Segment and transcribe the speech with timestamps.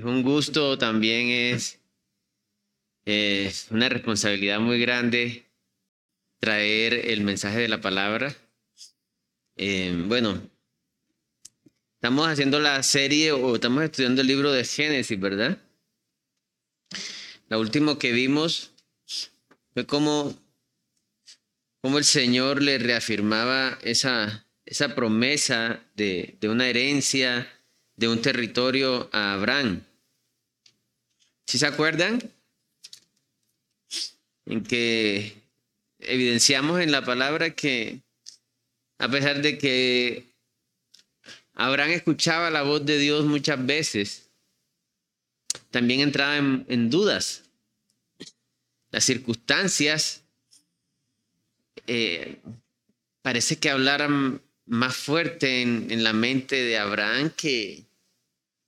[0.00, 1.78] Es un gusto, también es,
[3.70, 5.44] una responsabilidad muy grande
[6.38, 8.34] traer el mensaje de la palabra.
[9.56, 10.40] Eh, bueno,
[11.96, 15.58] estamos haciendo la serie o estamos estudiando el libro de Génesis, ¿verdad?
[17.50, 18.72] Lo último que vimos
[19.74, 20.34] fue cómo
[21.82, 27.46] el Señor le reafirmaba esa, esa promesa de, de una herencia,
[27.96, 29.84] de un territorio a Abraham.
[31.50, 32.20] ¿Sí se acuerdan?
[34.46, 35.32] En que
[35.98, 38.02] evidenciamos en la palabra que
[38.98, 40.26] a pesar de que
[41.54, 44.30] Abraham escuchaba la voz de Dios muchas veces,
[45.72, 47.42] también entraba en, dudas.
[48.92, 50.22] Las circunstancias
[51.88, 52.38] eh,
[53.22, 57.86] parece que hablaran más fuerte en la mente de Abraham que,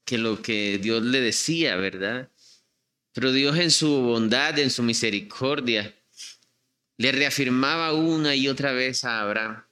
[0.04, 2.31] que lo que Dios le decía, ¿verdad?
[3.12, 5.94] Pero Dios en su bondad, en su misericordia,
[6.96, 9.64] le reafirmaba una y otra vez a Abraham.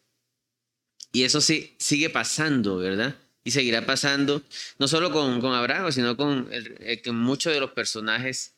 [1.12, 3.16] Y eso sí, sigue pasando, ¿verdad?
[3.42, 4.42] Y seguirá pasando,
[4.78, 6.48] no solo con, Abraham, sino con
[7.14, 8.55] muchos de los personajes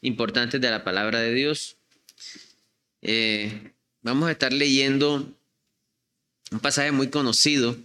[0.00, 1.76] importantes de la palabra de Dios.
[3.02, 3.72] Eh,
[4.02, 5.34] vamos a estar leyendo
[6.50, 7.76] un pasaje muy conocido,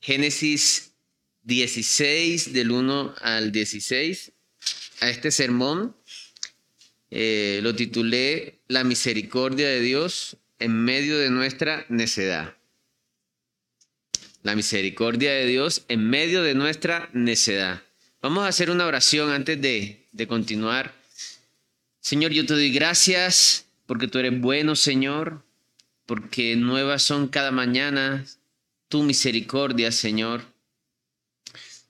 [0.00, 0.92] Génesis
[1.42, 4.32] 16 del 1 al 16.
[5.00, 5.94] A este sermón
[7.10, 12.56] eh, lo titulé La misericordia de Dios en medio de nuestra necedad.
[14.42, 17.82] La misericordia de Dios en medio de nuestra necedad.
[18.22, 20.94] Vamos a hacer una oración antes de, de continuar.
[22.00, 25.44] Señor, yo te doy gracias porque tú eres bueno, Señor,
[26.06, 28.24] porque nuevas son cada mañana
[28.88, 30.42] tu misericordia, Señor.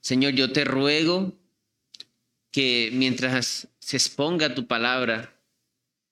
[0.00, 1.32] Señor, yo te ruego
[2.56, 5.30] que mientras se exponga tu palabra,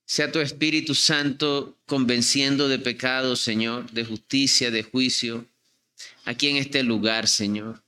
[0.05, 5.47] sea tu Espíritu Santo convenciendo de pecado, Señor, de justicia, de juicio,
[6.27, 7.83] aquí en este lugar, Señor.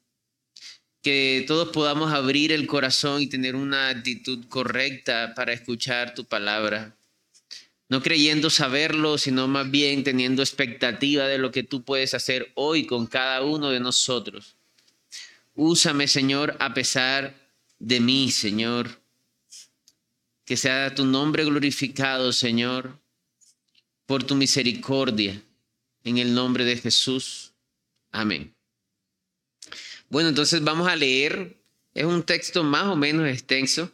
[1.03, 6.97] Que todos podamos abrir el corazón y tener una actitud correcta para escuchar tu palabra.
[7.91, 12.87] No creyendo saberlo, sino más bien teniendo expectativa de lo que tú puedes hacer hoy
[12.87, 14.57] con cada uno de nosotros.
[15.55, 17.46] Úsame, Señor, a pesar
[17.79, 19.01] de mí, Señor.
[20.45, 23.01] Que sea tu nombre glorificado, Señor,
[24.07, 25.43] por tu misericordia,
[26.05, 27.53] en el nombre de Jesús.
[28.13, 28.55] Amén.
[30.09, 31.57] Bueno, entonces vamos a leer.
[31.95, 33.91] Es un texto más o menos extenso,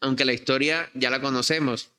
[0.00, 1.90] aunque la historia ya la conocemos.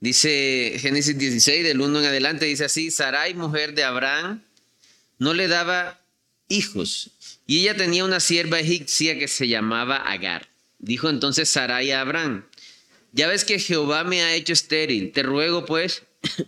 [0.00, 4.44] Dice Génesis 16, del 1 en adelante, dice así, Sarai, mujer de Abraham,
[5.18, 6.00] no le daba
[6.48, 7.10] hijos.
[7.46, 10.48] Y ella tenía una sierva egipcia que se llamaba Agar.
[10.78, 12.44] Dijo entonces Sarai a Abraham,
[13.12, 16.02] ya ves que Jehová me ha hecho estéril, te ruego pues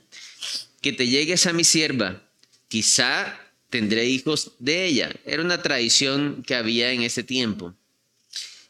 [0.81, 2.23] que te llegues a mi sierva,
[2.69, 3.39] quizá
[3.71, 5.11] tendré hijos de ella.
[5.25, 7.75] Era una tradición que había en ese tiempo.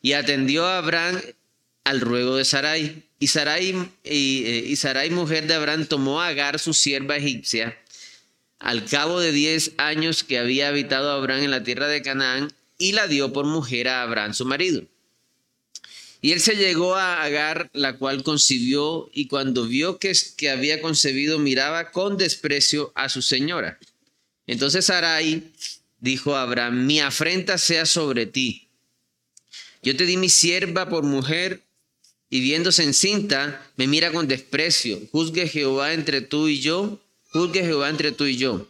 [0.03, 1.20] Y atendió a Abraham
[1.84, 3.04] al ruego de Sarai.
[3.19, 7.78] Y Sarai, y, eh, Sarai mujer de Abraham, tomó a Agar, su sierva egipcia,
[8.59, 12.93] al cabo de diez años que había habitado Abraham en la tierra de Canaán, y
[12.93, 14.83] la dio por mujer a Abraham su marido.
[16.21, 20.81] Y él se llegó a Agar, la cual concibió, y cuando vio que, que había
[20.81, 23.78] concebido, miraba con desprecio a su señora.
[24.47, 25.53] Entonces Sarai
[26.00, 28.69] dijo a Abraham, mi afrenta sea sobre ti.
[29.83, 31.62] Yo te di mi sierva por mujer,
[32.28, 35.00] y viéndose encinta, me mira con desprecio.
[35.12, 37.00] Juzgue Jehová entre tú y yo,
[37.31, 38.66] juzgue Jehová entre tú y yo.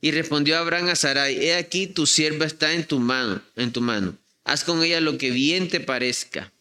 [0.00, 3.80] Y respondió Abraham a Sarai, he aquí tu sierva está en tu mano, en tu
[3.80, 4.16] mano.
[4.44, 6.52] Haz con ella lo que bien te parezca.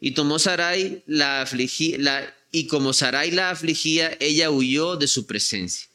[0.00, 5.26] Y tomó Sarai la afligía, la, y como Sarai la afligía, ella huyó de su
[5.26, 5.88] presencia.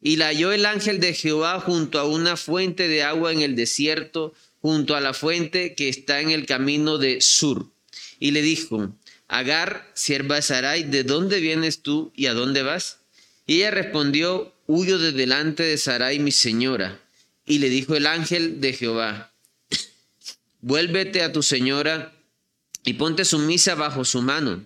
[0.00, 3.54] Y la halló el ángel de Jehová junto a una fuente de agua en el
[3.54, 7.66] desierto, junto a la fuente que está en el camino de Sur.
[8.18, 8.92] Y le dijo,
[9.28, 12.98] Agar, sierva de Sarai, ¿de dónde vienes tú y a dónde vas?
[13.52, 16.98] Y ella respondió, huyo de delante de Sarai mi señora.
[17.44, 19.34] Y le dijo el ángel de Jehová,
[20.62, 22.14] vuélvete a tu señora
[22.82, 24.64] y ponte sumisa bajo su mano.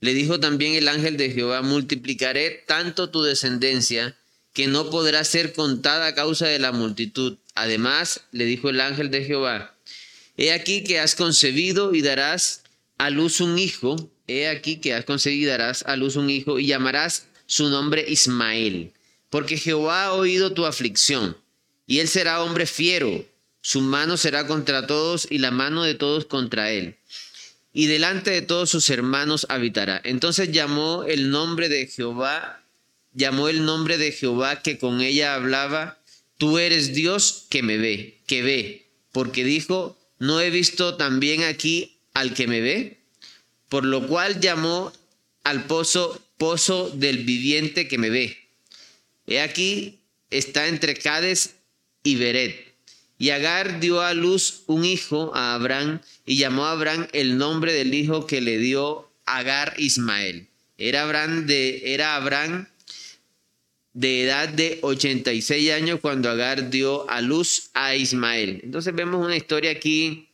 [0.00, 4.16] Le dijo también el ángel de Jehová, multiplicaré tanto tu descendencia
[4.54, 7.36] que no podrá ser contada a causa de la multitud.
[7.54, 9.76] Además, le dijo el ángel de Jehová,
[10.38, 12.62] he aquí que has concebido y darás
[12.96, 16.58] a luz un hijo, he aquí que has concebido y darás a luz un hijo
[16.58, 18.92] y llamarás su nombre Ismael,
[19.30, 21.36] porque Jehová ha oído tu aflicción,
[21.86, 23.24] y él será hombre fiero,
[23.60, 26.96] Su mano será contra todos y la mano de todos contra él.
[27.72, 30.00] Y delante de todos sus hermanos habitará.
[30.04, 32.62] Entonces llamó el nombre de Jehová,
[33.12, 35.98] llamó el nombre de Jehová que con ella hablaba,
[36.38, 41.98] tú eres Dios que me ve, que ve, porque dijo, no he visto también aquí
[42.14, 43.00] al que me ve,
[43.68, 44.92] por lo cual llamó
[45.42, 48.36] al pozo pozo del viviente que me ve.
[49.26, 50.00] He aquí
[50.30, 51.56] está entre Cades
[52.02, 52.66] y Beret.
[53.18, 57.72] Y Agar dio a luz un hijo a Abraham y llamó a Abraham el nombre
[57.72, 60.48] del hijo que le dio Agar Ismael.
[60.76, 62.68] Era Abraham de, era Abraham
[63.94, 68.60] de edad de 86 años cuando Agar dio a luz a Ismael.
[68.62, 70.28] Entonces vemos una historia aquí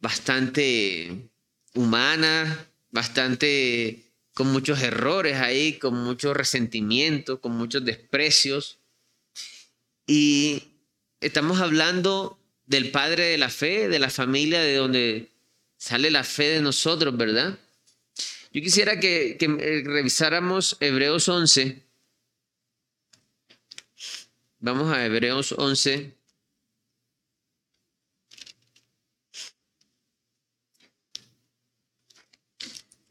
[0.00, 1.28] bastante
[1.74, 4.05] humana, bastante
[4.36, 8.76] con muchos errores ahí, con mucho resentimiento, con muchos desprecios.
[10.06, 10.62] Y
[11.22, 15.30] estamos hablando del padre de la fe, de la familia de donde
[15.78, 17.58] sale la fe de nosotros, ¿verdad?
[18.52, 21.82] Yo quisiera que, eh, revisáramos Hebreos 11.
[24.58, 26.12] Vamos a Hebreos 11.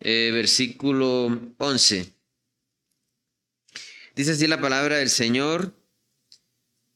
[0.08, 2.14] Eh, versículo 11.
[4.16, 5.74] Dice así la palabra del Señor.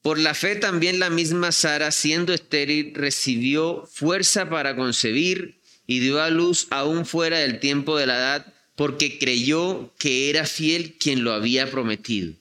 [0.04, 6.22] Por la fe también la misma Sara, siendo estéril, recibió fuerza para concebir y dio
[6.22, 11.24] a luz aún fuera del tiempo de la edad, porque creyó que era fiel quien
[11.24, 12.36] lo había prometido.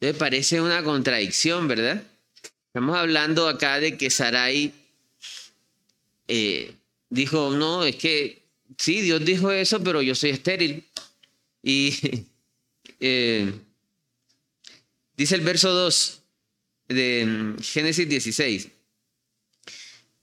[0.00, 2.02] Entonces parece una contradicción, ¿verdad?
[2.68, 4.72] Estamos hablando acá de que Sarai
[6.26, 6.72] eh,
[7.10, 8.43] dijo, no, es que
[8.78, 10.84] sí, Dios dijo eso, pero yo soy estéril.
[11.62, 11.94] Y
[13.00, 13.52] eh,
[15.16, 16.22] dice el verso 2
[16.88, 18.68] de mm, Génesis 16.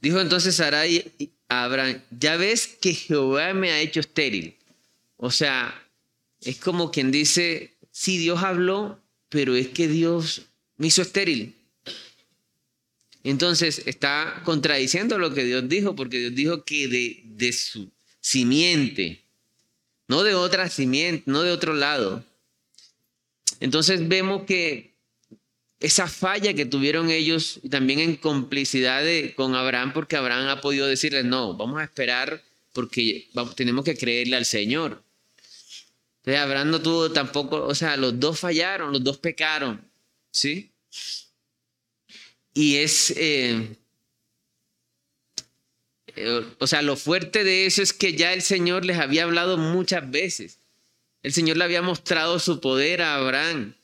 [0.01, 1.11] Dijo entonces Sarai
[1.47, 4.57] a Abraham, ya ves que Jehová me ha hecho estéril.
[5.17, 5.88] O sea,
[6.41, 8.99] es como quien dice, sí, Dios habló,
[9.29, 10.43] pero es que Dios
[10.77, 11.55] me hizo estéril.
[13.23, 17.91] Entonces está contradiciendo lo que Dios dijo, porque Dios dijo que de, de su
[18.21, 19.21] simiente,
[20.07, 22.23] no de otra simiente, no de otro lado.
[23.59, 24.91] Entonces vemos que
[25.79, 29.03] esa falla que tuvieron ellos y también en complicidad
[29.35, 32.41] con Abraham, porque Abraham ha podido decirle, no, vamos a esperar
[32.71, 35.03] porque tenemos que creerle al Señor.
[36.19, 39.83] Entonces Abraham no tuvo tampoco, o sea, los dos fallaron, los dos pecaron,
[40.31, 40.71] ¿sí?
[42.53, 43.75] Y es, eh,
[46.59, 50.09] o sea, lo fuerte de eso es que ya el Señor les había hablado muchas
[50.09, 50.59] veces.
[51.23, 53.75] El Señor le había mostrado su poder a Abraham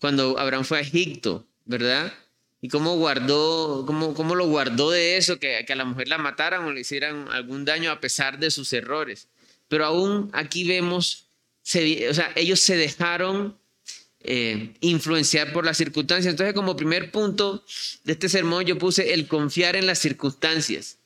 [0.00, 2.12] cuando Abraham fue a Egipto, ¿verdad?
[2.60, 6.18] Y cómo guardó, cómo, cómo lo guardó de eso, que, que, a la mujer la
[6.18, 9.28] mataran o le hicieran algún daño a pesar de sus errores.
[9.68, 11.26] Pero aún aquí vemos,
[11.62, 13.56] o sea, ellos se dejaron
[14.28, 16.32] eh, influenciar por las circunstancias.
[16.32, 17.64] Entonces, como primer punto
[18.02, 20.98] de este sermón, yo puse el confiar en las circunstancias.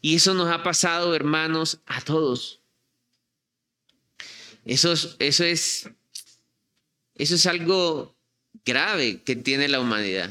[0.00, 2.60] Y eso nos ha pasado, hermanos, a todos.
[4.64, 5.88] Eso es, eso es,
[7.14, 8.14] eso es algo
[8.64, 10.30] grave que tiene la humanidad.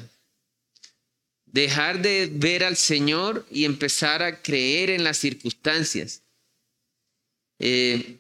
[1.46, 6.24] Dejar de ver al Señor y empezar a creer en las circunstancias.
[7.60, 8.20] Eh,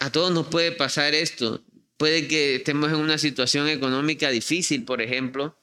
[0.00, 1.62] a todos nos puede pasar esto.
[1.96, 5.56] Puede que estemos en una situación económica difícil, por ejemplo,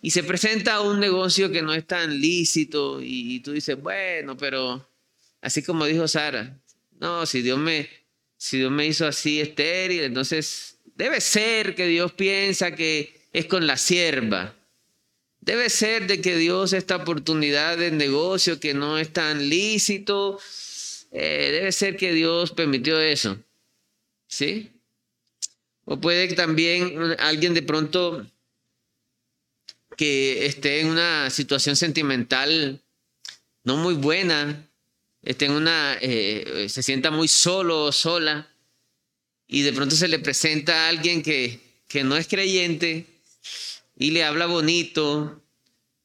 [0.00, 4.88] y se presenta un negocio que no es tan lícito y, tú dices, bueno, pero
[5.40, 6.56] así como dijo Sara,
[7.00, 7.88] no, si Dios me,
[8.36, 13.66] si Dios me hizo así estéril, entonces debe ser que Dios piensa que es con
[13.66, 14.54] la sierva.
[15.40, 20.38] Debe ser de que Dios esta oportunidad de negocio que no es tan lícito,
[21.10, 23.38] eh, debe ser que Dios permitió eso.
[24.26, 24.70] ¿Sí?
[25.84, 28.26] O puede que también alguien de pronto
[29.98, 32.80] que esté en una situación sentimental
[33.64, 34.64] no muy buena,
[35.22, 38.48] esté en una, eh, se sienta muy solo o sola,
[39.48, 43.06] y de pronto se le presenta a alguien que, que no es creyente
[43.98, 45.42] y le habla bonito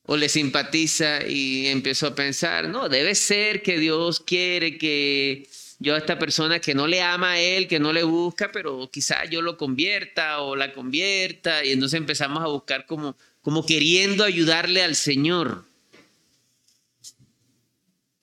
[0.05, 5.47] o le simpatiza y empezó a pensar, no, debe ser que Dios quiere que
[5.79, 8.89] yo a esta persona que no le ama a él, que no le busca, pero
[8.91, 14.23] quizá yo lo convierta o la convierta, y entonces empezamos a buscar como como queriendo
[14.23, 15.65] ayudarle al Señor.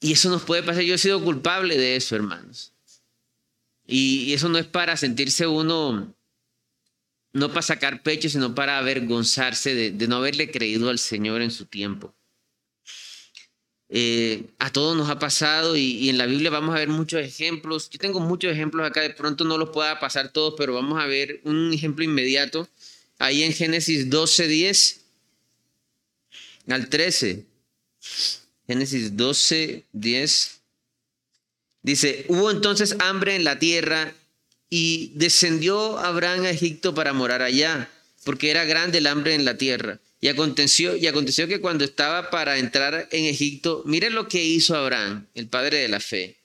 [0.00, 0.83] Y eso nos puede pasar.
[0.83, 2.73] Yo he sido culpable de eso, hermanos.
[3.87, 6.15] Y eso no es para sentirse uno,
[7.33, 11.67] no para sacar pecho, sino para avergonzarse de, no haberle creído al Señor en su
[11.67, 12.15] tiempo.
[13.91, 17.21] Eh, a todos nos ha pasado y, y, en la Biblia vamos a ver muchos
[17.21, 17.91] ejemplos.
[17.91, 21.07] Yo tengo muchos ejemplos acá, de pronto no los pueda pasar todos, pero vamos a
[21.07, 22.69] ver un ejemplo inmediato.
[23.19, 25.00] Ahí en Génesis 12, 10
[26.69, 27.45] al 13.
[28.67, 30.61] Génesis 12, 10.
[31.83, 34.14] Dice, hubo entonces hambre en la tierra
[34.69, 37.90] y descendió Abraham a Egipto para morar allá,
[38.25, 39.99] porque era grande el hambre en la tierra.
[40.21, 44.76] Y aconteció, y aconteció que cuando estaba para entrar en Egipto, mire lo que hizo
[44.76, 46.37] Abraham, el padre de la fe.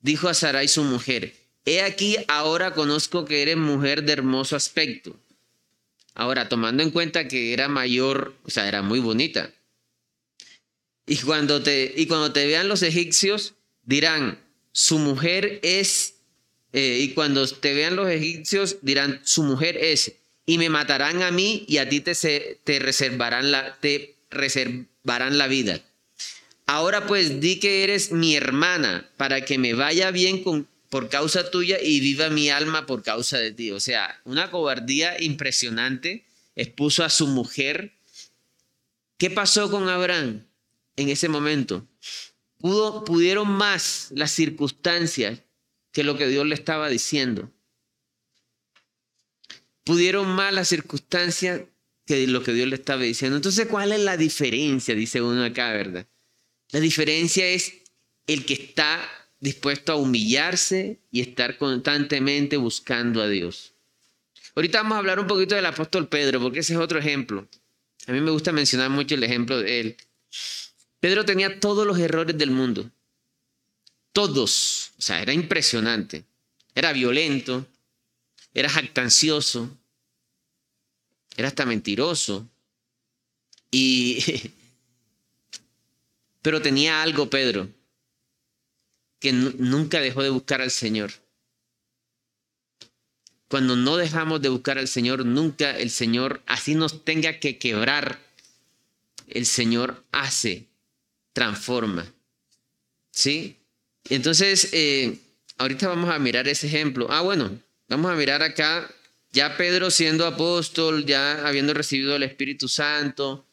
[0.00, 5.16] Dijo a Sarai su mujer, he aquí ahora conozco que eres mujer de hermoso aspecto.
[6.14, 9.52] Ahora, tomando en cuenta que era mayor, o sea, era muy bonita.
[11.06, 13.54] Y cuando te, y cuando te vean los egipcios,
[13.84, 14.38] dirán,
[14.72, 16.14] su mujer es
[16.74, 21.30] eh, y cuando te vean los egipcios dirán, su mujer es, y me matarán a
[21.30, 22.14] mí y a ti te,
[22.64, 25.80] te, reservarán, la, te reservarán la vida.
[26.66, 31.50] Ahora pues di que eres mi hermana para que me vaya bien con, por causa
[31.50, 33.72] tuya y viva mi alma por causa de ti.
[33.72, 36.24] O sea, una cobardía impresionante.
[36.54, 37.98] Expuso a su mujer.
[39.18, 40.46] ¿Qué pasó con Abraham
[40.94, 41.84] en ese momento?
[42.58, 45.40] Pudo, pudieron más las circunstancias
[45.90, 47.50] que lo que Dios le estaba diciendo.
[49.82, 51.62] Pudieron más las circunstancias
[52.06, 53.34] que lo que Dios le estaba diciendo.
[53.34, 54.94] Entonces, ¿cuál es la diferencia?
[54.94, 56.06] Dice uno acá, ¿verdad?
[56.70, 57.82] La diferencia es
[58.28, 63.74] el que está dispuesto a humillarse y estar constantemente buscando a Dios.
[64.54, 67.46] Ahorita vamos a hablar un poquito del apóstol Pedro, porque ese es otro ejemplo.
[68.06, 69.96] A mí me gusta mencionar mucho el ejemplo de él.
[70.98, 72.90] Pedro tenía todos los errores del mundo.
[74.14, 74.92] Todos.
[74.98, 76.24] O sea, era impresionante.
[76.74, 77.66] Era violento,
[78.54, 79.76] era jactancioso,
[81.36, 82.48] era hasta mentiroso.
[83.70, 84.24] Y
[86.40, 87.68] pero tenía algo Pedro
[89.24, 91.10] que nunca dejó de buscar al Señor.
[93.48, 98.20] Cuando no dejamos de buscar al Señor, nunca el Señor, así nos tenga que quebrar,
[99.28, 100.66] el Señor hace,
[101.32, 102.04] transforma.
[103.12, 103.56] ¿Sí?
[104.10, 105.18] Entonces, eh,
[105.56, 107.06] ahorita vamos a mirar ese ejemplo.
[107.08, 108.94] Ah, bueno, vamos a mirar acá,
[109.32, 113.46] ya Pedro siendo apóstol, ya habiendo recibido el Espíritu Santo,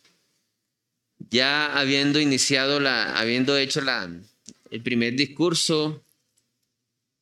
[1.30, 4.10] ya habiendo iniciado la, habiendo hecho la,
[4.72, 6.04] el primer discurso,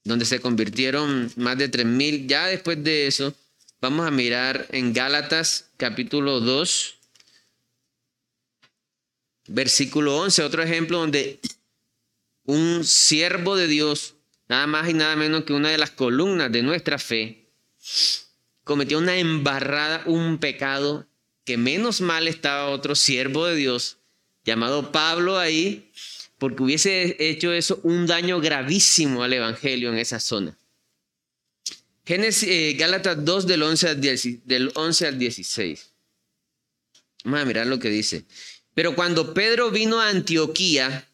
[0.03, 3.35] donde se convirtieron más de 3.000, ya después de eso,
[3.81, 6.95] vamos a mirar en Gálatas capítulo 2,
[9.47, 11.39] versículo 11, otro ejemplo donde
[12.45, 14.15] un siervo de Dios,
[14.47, 17.49] nada más y nada menos que una de las columnas de nuestra fe,
[18.63, 21.07] cometió una embarrada, un pecado,
[21.45, 23.97] que menos mal estaba otro siervo de Dios,
[24.45, 25.91] llamado Pablo ahí,
[26.39, 30.57] porque hubiese hecho eso un daño gravísimo al Evangelio en esa zona.
[32.05, 35.91] Génesis, eh, Gálatas 2 del 11, al del 11 al 16.
[37.25, 38.23] Vamos a mirar lo que dice.
[38.73, 41.07] Pero cuando Pedro vino a Antioquía,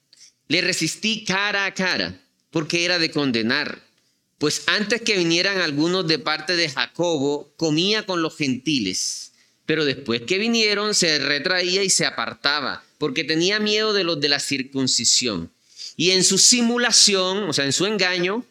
[0.48, 3.82] le resistí cara a cara, porque era de condenar.
[4.38, 9.34] Pues antes que vinieran algunos de parte de Jacobo, comía con los gentiles.
[9.66, 14.30] Pero después que vinieron, se retraía y se apartaba, porque tenía miedo de los de
[14.30, 15.52] la circuncisión.
[15.98, 18.46] Y en su simulación, o sea, en su engaño,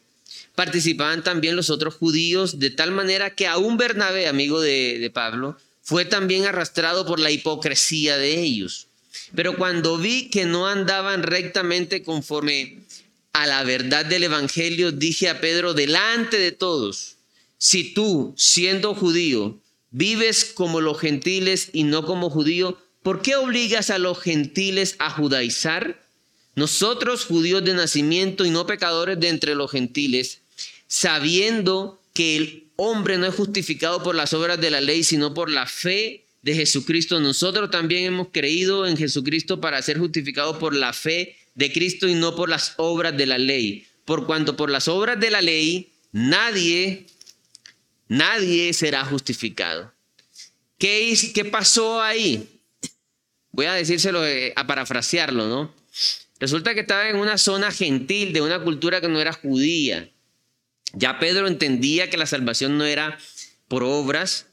[0.55, 5.57] participaban también los otros judíos, de tal manera que aún Bernabé, amigo de, de Pablo,
[5.83, 8.87] fue también arrastrado por la hipocresía de ellos.
[9.35, 12.79] Pero cuando vi que no andaban rectamente conforme
[13.33, 17.17] a la verdad del Evangelio, dije a Pedro delante de todos,
[17.59, 19.59] si tú, siendo judío,
[19.91, 25.11] vives como los gentiles y no como judío, ¿por qué obligas a los gentiles a
[25.11, 26.03] judaizar?
[26.57, 30.41] Nosotros, judíos de nacimiento y no pecadores de entre los gentiles,
[30.89, 35.51] sabiendo que el hombre no es justificado por las obras de la ley, sino por
[35.51, 40.93] la fe de Jesucristo, nosotros también hemos creído en Jesucristo para ser justificados por la
[40.93, 43.87] fe de Cristo y no por las obras de la ley.
[44.05, 47.07] Por cuanto por las obras de la ley nadie,
[48.09, 49.93] nadie será justificado.
[50.79, 52.54] ¿Qué, qué pasó ahí?
[53.55, 55.73] Voy a decírselo, eh, a parafrasearlo, ¿no?
[56.41, 60.11] Resulta que estaba en una zona gentil, de una cultura que no era judía.
[60.93, 63.17] Ya Pedro entendía que la salvación no era
[63.69, 64.47] por obras,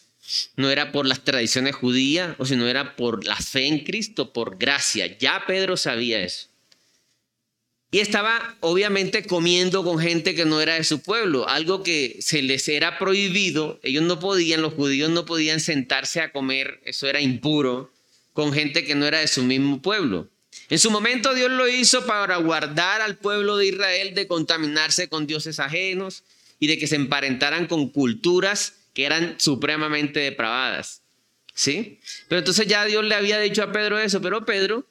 [0.56, 4.34] no era por las tradiciones judías, o si no era por la fe en Cristo,
[4.34, 5.18] por gracia.
[5.18, 6.50] Ya Pedro sabía eso.
[7.90, 12.44] Y estaba obviamente comiendo con gente que no era de su pueblo, algo que se
[12.44, 13.80] les era prohibido.
[13.82, 17.92] Ellos no podían, los judíos no podían sentarse a comer, eso era impuro,
[18.34, 20.30] con gente que no era de su mismo pueblo.
[20.70, 25.28] En su momento Dios lo hizo para guardar al pueblo de Israel de contaminarse con
[25.28, 26.24] dioses ajenos
[26.60, 31.02] y de que se emparentaran con culturas que eran supremamente depravadas.
[31.54, 32.00] ¿Sí?
[32.30, 34.86] Pero entonces ya Dios le había dicho a Pedro eso, pero Pedro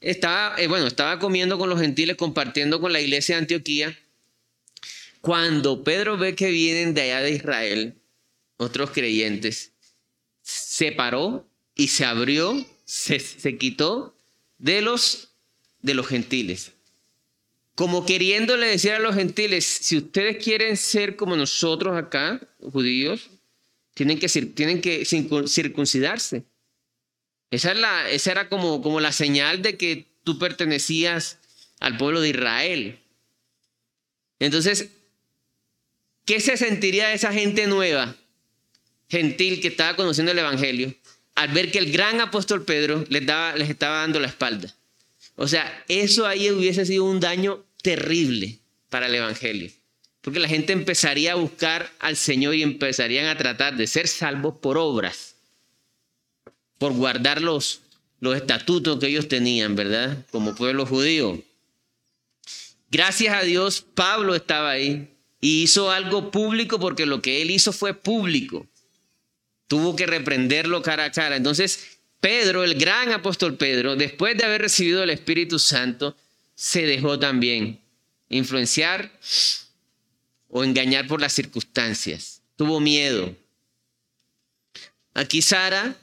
[0.00, 3.98] estaba, eh, bueno, estaba comiendo con los gentiles, compartiendo con la iglesia de Antioquía.
[5.20, 7.94] Cuando Pedro ve que vienen de allá de Israel,
[8.56, 9.72] otros creyentes,
[10.42, 11.49] se paró
[11.80, 14.14] y se abrió, se, quitó
[14.58, 15.30] de los,
[15.80, 16.72] de los gentiles.
[17.74, 23.30] Como queriéndole decir a los gentiles, si ustedes quieren ser como nosotros acá, judíos,
[23.94, 26.44] tienen que, tienen que circuncidarse.
[27.50, 31.38] Esa, es esa era como, como la señal de que tú pertenecías
[31.78, 32.98] al pueblo de Israel.
[34.38, 34.90] Entonces,
[36.26, 38.16] ¿qué se sentiría esa gente nueva,
[39.08, 40.94] gentil, que estaba conociendo el Evangelio,
[41.40, 44.74] al ver que el gran apóstol Pedro les, daba, les estaba dando la espalda?
[45.36, 49.70] O sea, eso ahí hubiese sido un daño terrible para el Evangelio.
[50.20, 54.58] Porque la gente empezaría a buscar al Señor y empezarían a tratar de ser salvos
[54.58, 55.30] por obras
[56.80, 57.82] por guardar los,
[58.34, 60.24] estatutos que ellos tenían, ¿verdad?
[60.30, 61.38] Como pueblo judío.
[62.90, 65.10] Gracias a Dios, Pablo estaba ahí
[65.42, 68.66] y hizo algo público porque lo que él hizo fue público.
[69.70, 71.36] Tuvo que reprenderlo cara a cara.
[71.36, 76.16] Entonces, Pedro, el gran apóstol Pedro, después de haber recibido el Espíritu Santo,
[76.56, 77.80] se dejó también
[78.28, 79.12] influenciar
[80.48, 82.42] o engañar por las circunstancias.
[82.56, 83.36] Tuvo miedo.
[85.14, 85.96] Aquí Sara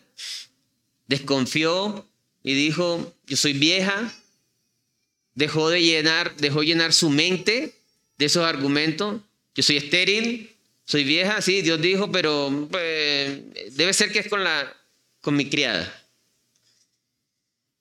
[1.08, 2.08] desconfió
[2.44, 4.14] y dijo, yo soy vieja,
[5.36, 7.76] dejó de llenar, dejó llenar su mente
[8.18, 9.20] de esos argumentos,
[9.56, 10.56] yo soy estéril,
[10.88, 14.74] soy vieja, sí, Dios dijo, pero pues, debe ser que es con, la,
[15.20, 15.94] con mi criada.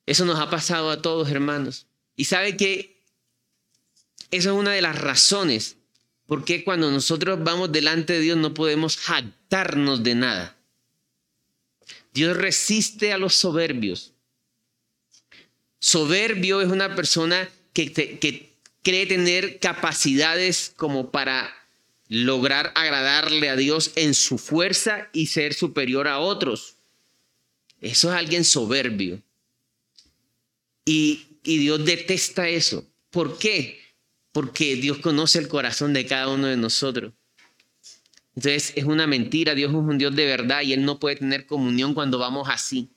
[0.05, 1.87] Eso nos ha pasado a todos, hermanos.
[2.17, 3.01] Y sabe que
[4.33, 5.77] esa es una de las razones
[6.27, 10.57] por qué cuando nosotros vamos delante de Dios no podemos jactarnos de nada.
[12.13, 14.15] Dios resiste a los soberbios.
[15.79, 21.56] Soberbio es una persona que, que cree tener capacidades como para
[22.09, 26.77] lograr agradarle a Dios en su fuerza y ser superior a otros.
[27.81, 29.23] Eso es alguien soberbio.
[30.85, 32.87] Y, y, Dios detesta eso.
[33.11, 33.81] ¿Por qué?
[34.33, 37.13] Porque Dios conoce el corazón de cada uno de nosotros.
[38.37, 41.47] Entonces es una mentira, Dios es un Dios de verdad y Él no puede tener
[41.47, 42.91] comunión cuando vamos así.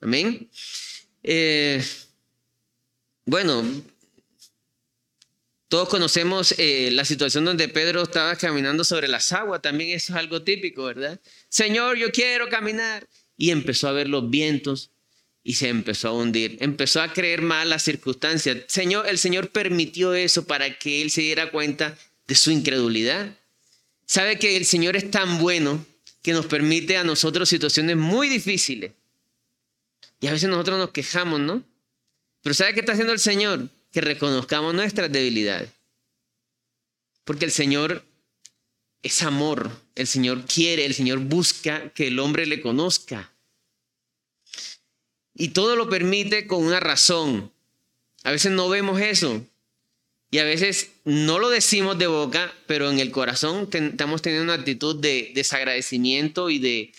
[0.00, 0.48] Amén.
[1.22, 1.84] Eh,
[3.26, 3.64] bueno,
[5.70, 10.18] todos conocemos eh, la situación donde Pedro estaba caminando sobre las aguas, también eso es
[10.18, 11.20] algo típico, ¿verdad?
[11.48, 13.08] Señor, yo quiero caminar.
[13.36, 14.90] Y empezó a ver los vientos
[15.44, 16.56] y se empezó a hundir.
[16.58, 18.64] Empezó a creer mal las circunstancias.
[18.66, 23.38] Señor, el Señor permitió eso para que él se diera cuenta de su incredulidad.
[24.06, 25.86] Sabe que el Señor es tan bueno
[26.20, 28.90] que nos permite a nosotros situaciones muy difíciles.
[30.20, 31.62] Y a veces nosotros nos quejamos, ¿no?
[32.42, 33.70] Pero ¿sabe qué está haciendo el Señor?
[33.92, 35.70] Que reconozcamos nuestras debilidades.
[37.24, 38.04] Porque el Señor
[39.02, 39.70] es amor.
[39.94, 43.32] El Señor quiere, el Señor busca que el hombre le conozca.
[45.34, 47.52] Y todo lo permite con una razón.
[48.24, 49.44] A veces no vemos eso.
[50.30, 54.60] Y a veces no lo decimos de boca, pero en el corazón estamos teniendo una
[54.60, 56.92] actitud de desagradecimiento y de,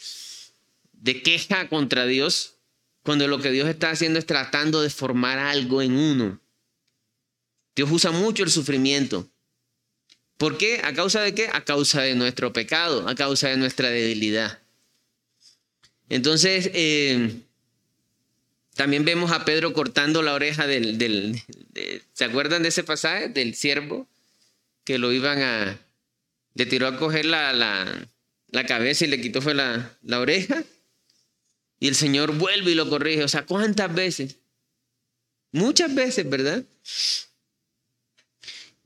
[0.92, 2.56] de queja contra Dios,
[3.04, 6.42] cuando lo que Dios está haciendo es tratando de formar algo en uno.
[7.76, 9.30] Dios usa mucho el sufrimiento.
[10.38, 10.82] ¿Por qué?
[10.84, 11.50] ¿A causa de qué?
[11.54, 14.60] A causa de nuestro pecado, a causa de nuestra debilidad.
[16.10, 17.42] Entonces, eh,
[18.76, 21.42] también vemos a Pedro cortando la oreja del...
[22.14, 23.30] ¿Se acuerdan de ese pasaje?
[23.30, 24.08] Del siervo
[24.84, 25.80] que lo iban a...
[26.56, 30.64] Le tiró a coger la, la, cabeza y le quitó fue la, la oreja.
[31.80, 33.24] Y el Señor vuelve y lo corrige.
[33.24, 34.38] O sea, ¿cuántas veces?
[35.52, 36.64] Muchas veces, ¿verdad?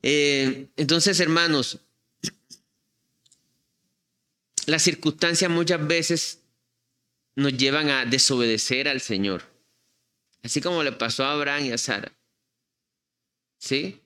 [0.08, 1.80] Eh, entonces, hermanos,
[4.66, 6.42] las circunstancias muchas veces
[7.34, 9.42] nos llevan a desobedecer al Señor.
[10.44, 12.12] Así como le pasó a Abraham y a Sara.
[13.58, 14.00] ¿Sí?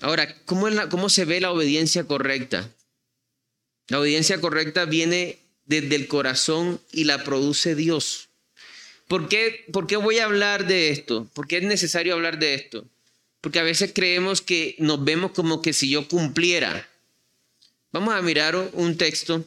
[0.00, 2.70] Ahora, ¿cómo, ¿cómo se ve la obediencia correcta?
[3.88, 8.30] La obediencia correcta viene desde el corazón y la produce Dios.
[9.12, 11.28] ¿Por qué, ¿Por qué voy a hablar de esto?
[11.34, 12.88] ¿Por qué es necesario hablar de esto?
[13.42, 16.88] Porque a veces creemos que nos vemos como que si yo cumpliera.
[17.90, 19.44] Vamos a mirar un texto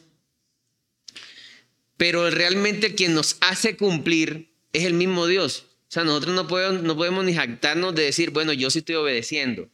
[1.96, 5.64] pero realmente quien nos hace cumplir es el mismo Dios.
[5.88, 8.94] O sea, nosotros no podemos, no podemos ni jactarnos de decir, bueno, yo sí estoy
[8.94, 9.68] obedeciendo.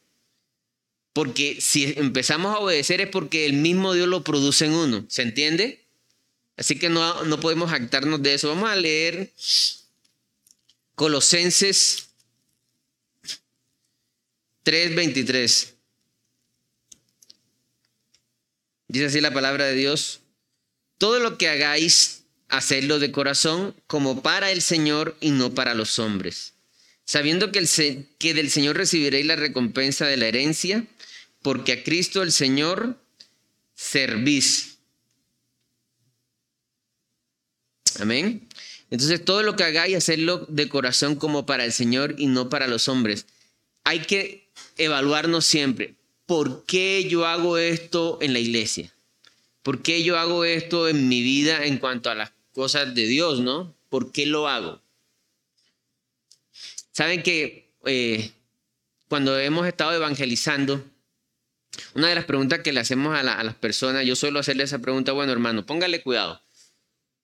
[1.13, 5.05] Porque si empezamos a obedecer es porque el mismo Dios lo produce en uno.
[5.09, 5.85] ¿Se entiende?
[6.57, 8.49] Así que no, no podemos jactarnos de eso.
[8.49, 9.31] Vamos a leer
[10.95, 12.09] Colosenses
[14.65, 15.75] 3:23.
[18.89, 20.21] Dice así la palabra de Dios.
[20.99, 25.99] Todo lo que hagáis, hacedlo de corazón como para el Señor y no para los
[25.99, 26.55] hombres,
[27.05, 30.87] sabiendo que, el, que del Señor recibiréis la recompensa de la herencia,
[31.41, 33.03] porque a Cristo el Señor
[33.75, 34.77] servís.
[37.99, 38.47] Amén.
[38.93, 42.67] Entonces todo lo que hagáis, hacedlo de corazón como para el Señor y no para
[42.67, 43.25] los hombres.
[43.85, 45.95] Hay que evaluarnos siempre.
[46.27, 48.93] ¿Por qué yo hago esto en la iglesia?
[49.63, 53.41] ¿Por qué yo hago esto en mi vida en cuanto a las cosas de Dios,
[53.41, 53.75] no?
[53.89, 54.79] ¿Por qué lo hago?
[56.93, 58.31] Saben que eh,
[59.09, 60.85] cuando hemos estado evangelizando,
[61.95, 64.81] una de las preguntas que le hacemos a, a, las personas, yo suelo hacerle esa
[64.81, 66.43] pregunta, bueno hermano, póngale cuidado.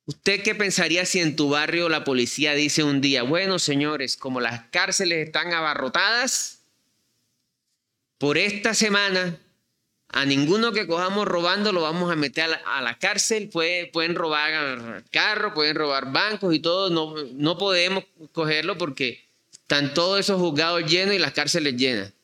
[0.09, 4.40] ¿Usted qué pensaría si en tu barrio la policía dice un día, bueno señores, como
[4.40, 6.62] las cárceles están abarrotadas,
[8.16, 9.38] por esta semana
[10.09, 13.51] a ninguno que cojamos robando lo vamos a meter a la, cárcel.
[13.51, 16.88] pueden robar carros, pueden robar bancos y todo.
[16.88, 22.14] No, no podemos cogerlo porque están todos esos juzgados llenos y las cárceles llenas.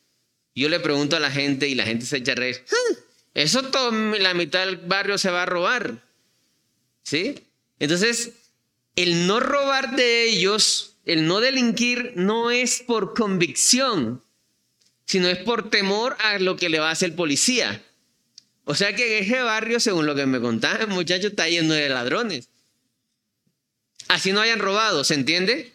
[0.54, 2.64] Yo le pregunto a la gente y la gente se echa a reír.
[2.66, 2.94] Ah,
[3.34, 6.02] eso todo, la mitad del barrio se va a robar.
[7.02, 7.44] ¿Sí?
[7.78, 8.32] Entonces,
[8.96, 14.22] el no robar de ellos, el no delinquir, no es por convicción,
[15.06, 17.84] sino es por temor a lo que le va a hacer el policía.
[18.64, 21.88] O sea que ese barrio, según lo que me contaban, el muchacho está lleno de
[21.88, 22.48] ladrones.
[24.08, 25.72] Así no hayan robado, ¿se entiende?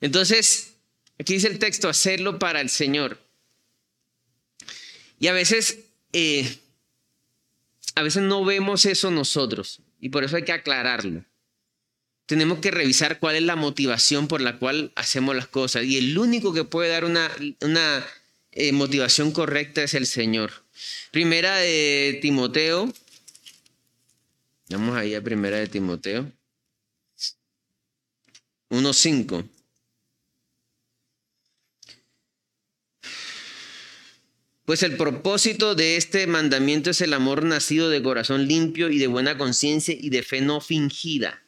[0.00, 0.74] Entonces,
[1.18, 3.18] aquí dice el texto, hacerlo para el Señor.
[5.18, 5.78] Y a veces,
[6.12, 6.58] eh,
[7.94, 11.24] a veces no vemos eso nosotros, y por eso hay que aclararlo
[12.32, 15.84] tenemos que revisar cuál es la motivación por la cual hacemos las cosas.
[15.84, 18.06] Y el único que puede dar una, una
[18.52, 20.64] eh, motivación correcta es el Señor.
[21.10, 22.90] Primera de Timoteo.
[24.70, 26.32] Vamos ahí a primera de Timoteo.
[28.70, 29.46] 1.5.
[34.64, 39.08] Pues el propósito de este mandamiento es el amor nacido de corazón limpio y de
[39.08, 41.42] buena conciencia y de fe no fingida.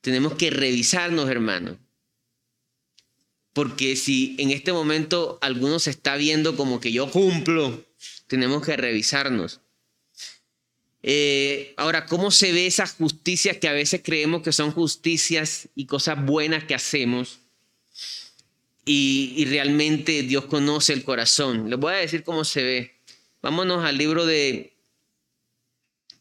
[0.00, 1.76] Tenemos que revisarnos, hermano.
[3.52, 7.84] Porque si en este momento alguno se está viendo como que yo cumplo,
[8.28, 9.60] tenemos que revisarnos.
[11.02, 15.86] Eh, ahora, ¿cómo se ve esas justicias que a veces creemos que son justicias y
[15.86, 17.40] cosas buenas que hacemos?
[18.90, 21.68] Y, realmente Dios conoce el corazón.
[21.68, 22.94] Les voy a decir cómo se ve.
[23.42, 24.72] Vámonos al libro de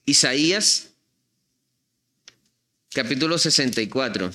[0.03, 0.91] Isaías,
[2.93, 4.33] capítulo 64.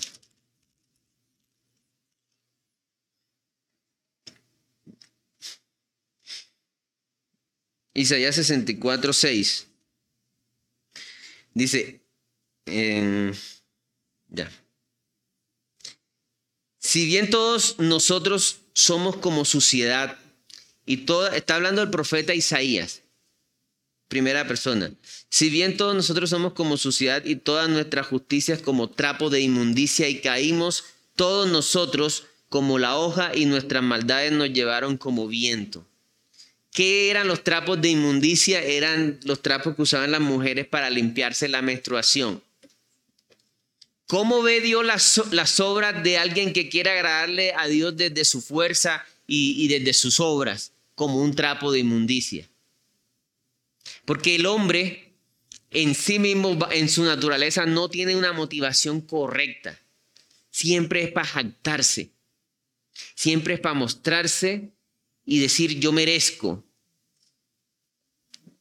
[7.92, 9.66] Isaías 64, 6.
[11.53, 12.01] Dice,
[12.64, 14.62] ya.
[16.92, 20.18] Si bien todos nosotros somos como suciedad,
[20.85, 23.00] y toda, está hablando el profeta Isaías,
[24.09, 24.92] primera persona.
[25.31, 30.11] Si bien todos nosotros somos como suciedad y todas nuestras justicias como trapo de inmundicia
[30.11, 30.85] y caímos
[31.16, 35.87] todos nosotros como la hoja y nuestras maldades nos llevaron como viento.
[36.72, 38.61] ¿Qué eran los trapos de inmundicia?
[38.61, 42.42] Eran los trapos que usaban las mujeres para limpiarse la menstruación.
[44.12, 49.07] ¿Cómo ve Dios las, obras de alguien que quiere agradarle a Dios desde su fuerza
[49.27, 50.72] y desde sus obras?
[50.94, 52.46] Como un trapo de inmundicia.
[54.05, 55.14] Porque el hombre
[55.70, 59.81] en sí mismo, en su naturaleza, no tiene una motivación correcta.
[60.51, 62.11] Siempre es para jactarse.
[63.14, 64.75] Siempre es para mostrarse
[65.25, 66.62] y decir yo merezco.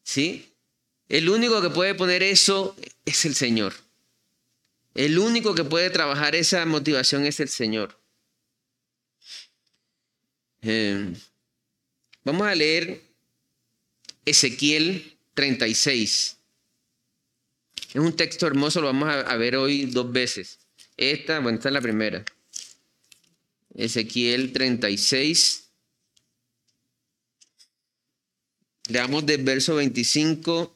[0.02, 0.54] ¿Sí?
[1.10, 3.74] El único que puede poner eso es el Señor.
[4.94, 7.98] El único que puede trabajar esa motivación es el Señor.
[10.62, 11.14] Eh,
[12.24, 13.02] vamos a leer
[14.26, 16.38] Ezequiel 36.
[17.94, 20.60] Es un texto hermoso, lo vamos a, ver hoy dos veces.
[20.98, 22.24] Esta, bueno, esta es la primera.
[23.76, 25.70] Ezequiel 36.
[28.90, 30.76] Leamos del verso 25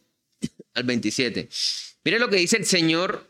[0.74, 1.50] al 27.
[2.04, 3.30] Mire lo que dice el Señor,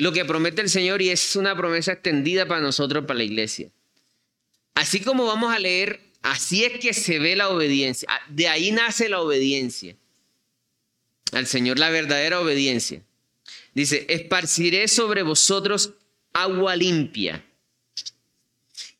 [0.00, 3.70] lo que promete el Señor y es una promesa extendida para nosotros, para la iglesia.
[4.74, 8.08] Así como vamos a leer, así es que se ve la obediencia.
[8.10, 9.96] Ah, de ahí nace la obediencia.
[11.32, 13.02] Al Señor la verdadera obediencia.
[13.74, 15.90] Dice, esparciré sobre vosotros
[16.32, 17.44] agua limpia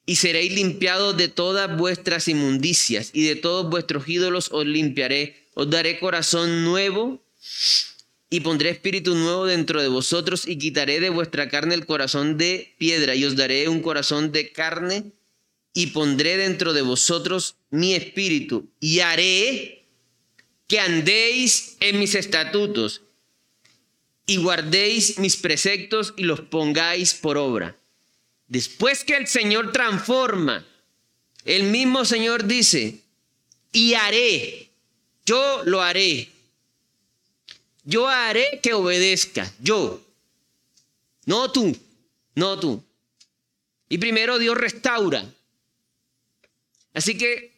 [0.07, 5.47] y seréis limpiados de todas vuestras inmundicias y de todos vuestros ídolos os limpiaré.
[5.55, 7.23] Os daré corazón nuevo
[8.31, 12.75] y pondré espíritu nuevo dentro de vosotros y quitaré de vuestra carne el corazón de
[12.79, 15.11] piedra y os daré un corazón de carne
[15.75, 19.85] y pondré dentro de vosotros mi espíritu y haré
[20.69, 23.03] que andéis en mis estatutos
[24.27, 27.77] y guardéis mis preceptos y los pongáis por obra.
[28.47, 30.65] Después que el Señor transforma,
[31.45, 33.01] el mismo Señor dice,
[33.73, 34.71] y haré,
[35.27, 36.29] yo lo haré
[37.91, 40.01] yo haré que obedezca, yo.
[41.27, 41.77] No tú,
[42.37, 42.83] no tú.
[43.89, 45.29] Y primero Dios restaura.
[46.95, 47.53] Así que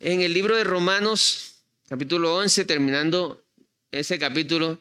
[0.00, 1.54] en el libro de Romanos,
[1.88, 3.42] capítulo 11, terminando
[3.90, 4.78] ese capítulo,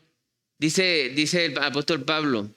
[0.58, 2.50] dice, dice el apóstol Pablo,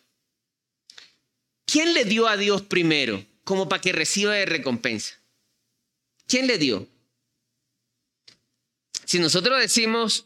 [1.64, 5.14] ¿quién le dio a Dios primero como para que reciba de recompensa?
[6.26, 6.88] ¿Quién le dio?
[9.04, 10.24] Si nosotros decimos,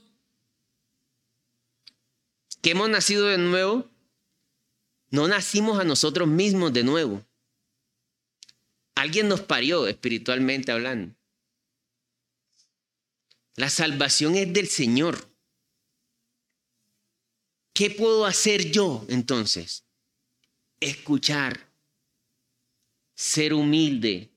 [2.62, 3.90] que hemos nacido de nuevo,
[5.10, 7.22] no nacimos a nosotros mismos de nuevo.
[8.94, 11.14] Alguien nos parió espiritualmente hablando.
[13.56, 15.28] La salvación es del Señor.
[17.74, 19.84] ¿Qué puedo hacer yo entonces?
[20.80, 21.68] Escuchar,
[23.14, 24.30] ser humilde,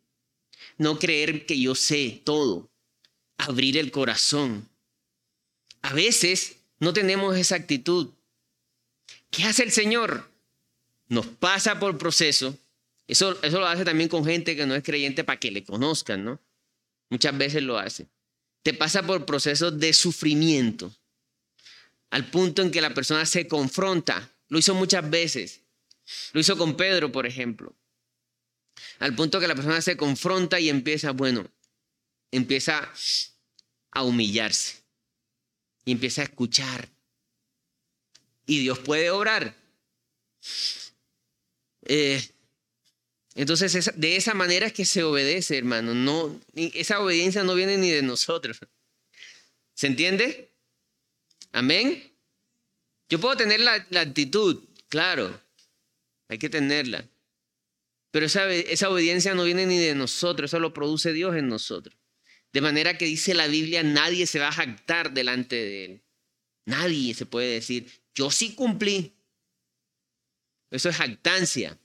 [0.78, 2.72] no creer que yo sé todo,
[3.38, 4.68] abrir el corazón.
[5.82, 8.15] A veces no tenemos esa actitud.
[9.36, 10.32] ¿Qué hace el Señor?
[11.10, 12.58] Nos pasa por proceso.
[13.06, 16.24] Eso, eso lo hace también con gente que no es creyente para que le conozcan,
[16.24, 16.40] ¿no?
[17.10, 18.08] Muchas veces lo hace.
[18.64, 20.96] Te pasa por procesos de sufrimiento,
[22.10, 24.32] al punto en que la persona se confronta.
[24.48, 25.60] Lo hizo muchas veces.
[26.32, 27.76] Lo hizo con Pedro, por ejemplo.
[29.00, 31.46] Al punto que la persona se confronta y empieza, bueno,
[32.32, 32.90] empieza
[33.92, 34.78] a humillarse
[35.84, 36.95] y empieza a escuchar
[38.46, 39.56] y Dios puede obrar.
[41.86, 42.22] Eh,
[43.36, 45.94] entonces, de esa manera es que se obedece, hermano.
[45.94, 48.60] No, esa obediencia no viene ni de nosotros.
[49.74, 50.50] ¿Se entiende?
[51.52, 52.12] Amén.
[53.10, 55.40] Yo puedo tener la, actitud, claro,
[56.28, 57.08] hay que tenerla.
[58.12, 61.96] Pero esa, esa obediencia no viene ni de nosotros, eso lo produce Dios en nosotros.
[62.54, 66.02] De manera que dice la Biblia, nadie se va a jactar delante de Él.
[66.66, 69.14] Nadie se puede decir, yo sí cumplí.
[70.72, 71.78] Eso es jactancia.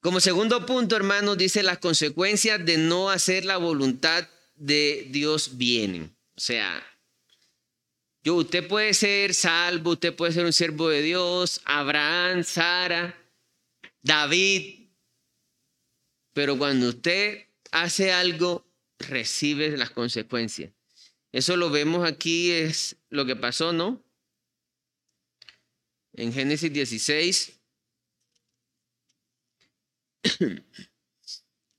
[0.00, 6.16] Como segundo punto, hermanos, dice las consecuencias de no hacer la voluntad de Dios vienen.
[6.34, 6.82] O sea,
[8.22, 13.14] yo, usted puede ser salvo, usted puede ser un siervo de Dios, Abraham, Sara,
[14.02, 14.88] David,
[16.32, 18.66] pero cuando usted hace algo,
[18.98, 20.72] recibe las consecuencias.
[21.32, 24.02] Eso lo vemos aquí, es lo que pasó, ¿no?
[26.14, 27.52] En Génesis 16,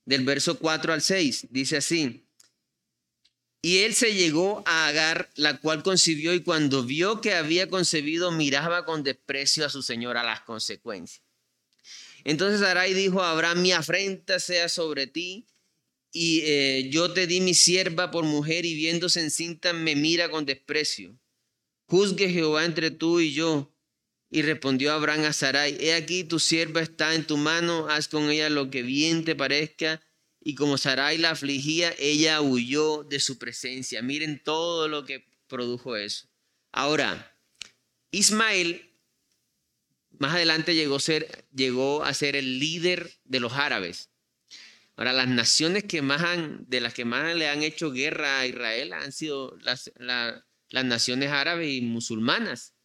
[0.05, 2.25] del verso 4 al 6, dice así.
[3.63, 8.31] Y él se llegó a Agar, la cual concibió, y cuando vio que había concebido,
[8.31, 11.23] miraba con desprecio a su señora las consecuencias.
[12.23, 15.47] Entonces Arai dijo a Abraham, mi afrenta sea sobre ti,
[16.11, 20.45] y eh, yo te di mi sierva por mujer, y viéndose encinta me mira con
[20.45, 21.15] desprecio.
[21.85, 23.70] Juzgue Jehová entre tú y yo,
[24.33, 28.29] y respondió Abraham a Sarai, he aquí tu sierva está en tu mano, haz con
[28.29, 30.01] ella lo que bien te parezca.
[30.39, 34.01] Y como Sarai la afligía, ella huyó de su presencia.
[34.01, 36.29] Miren todo lo que produjo eso.
[36.71, 37.37] Ahora,
[38.11, 38.89] Ismael
[40.17, 40.95] más adelante llegó
[42.05, 44.11] a ser, el líder de los árabes.
[44.95, 48.47] Ahora, las naciones que más han, de las que más le han hecho guerra a
[48.47, 49.91] Israel han sido las
[50.69, 52.75] naciones árabes y musulmanas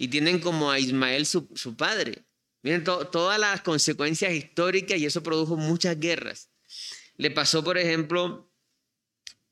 [0.00, 2.24] y tienen como a Ismael su, padre.
[2.62, 6.48] Miren todas las consecuencias históricas y eso produjo muchas guerras.
[7.18, 8.50] Le pasó, por ejemplo,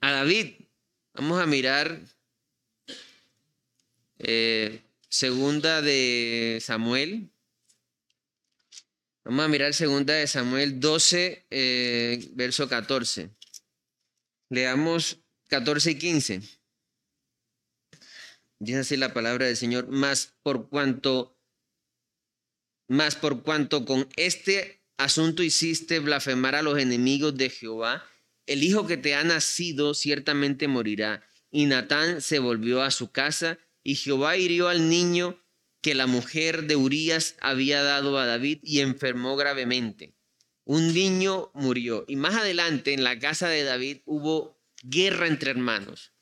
[0.01, 0.55] a David.
[1.13, 2.01] Vamos a mirar
[4.21, 4.81] eh,
[5.11, 7.31] segunda de Samuel.
[9.25, 13.29] Vamos a mirar segunda de Samuel 12, eh, verso 14.
[14.49, 16.58] Leamos 14 y 15.
[18.61, 21.37] Dice así la palabra del Señor, más por cuanto
[22.89, 28.05] Mas por cuanto con este asunto hiciste blasfemar a los enemigos de Jehová,
[28.47, 31.23] el hijo que te ha nacido ciertamente morirá.
[31.51, 35.39] Y Natán se volvió a su casa, y Jehová hirió al niño
[35.83, 40.15] que la mujer de Urías había dado a David y enfermó gravemente.
[40.65, 42.05] Un niño murió.
[42.09, 46.13] Y más adelante en la casa de David hubo guerra entre hermanos.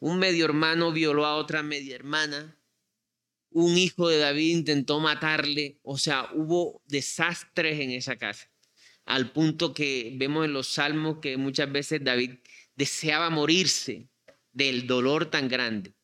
[0.00, 2.56] Un medio hermano violó a otra media hermana.
[3.50, 5.78] Un hijo de David intentó matarle.
[5.82, 8.50] O sea, hubo desastres en esa casa.
[9.04, 12.38] Al punto que vemos en los salmos que muchas veces David
[12.76, 14.08] deseaba morirse
[14.52, 15.94] del dolor tan grande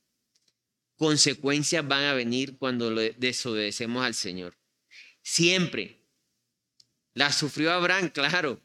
[0.96, 4.56] consecuencias van a venir cuando desobedecemos al Señor.
[5.22, 6.00] Siempre.
[7.14, 8.60] La sufrió Abraham, claro.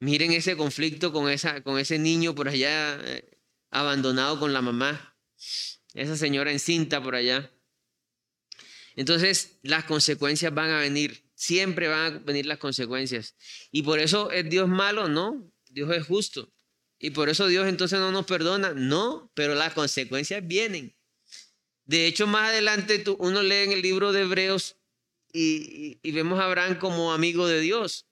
[0.00, 3.33] Miren ese conflicto con, esa, con ese niño por allá eh,
[3.74, 5.18] abandonado con la mamá.
[5.92, 7.52] Esa señora encinta por allá.
[8.96, 11.28] Entonces las consecuencias van a venir.
[11.34, 13.36] Siempre van a venir las consecuencias.
[13.70, 15.52] Y por eso es Dios malo, no.
[15.68, 16.52] Dios es justo.
[16.98, 18.72] Y por eso Dios entonces no nos perdona.
[18.74, 20.96] No, pero las consecuencias vienen.
[21.84, 24.76] De hecho, más adelante uno lee en el libro de Hebreos
[25.32, 28.06] y, y vemos a Abraham como amigo de Dios.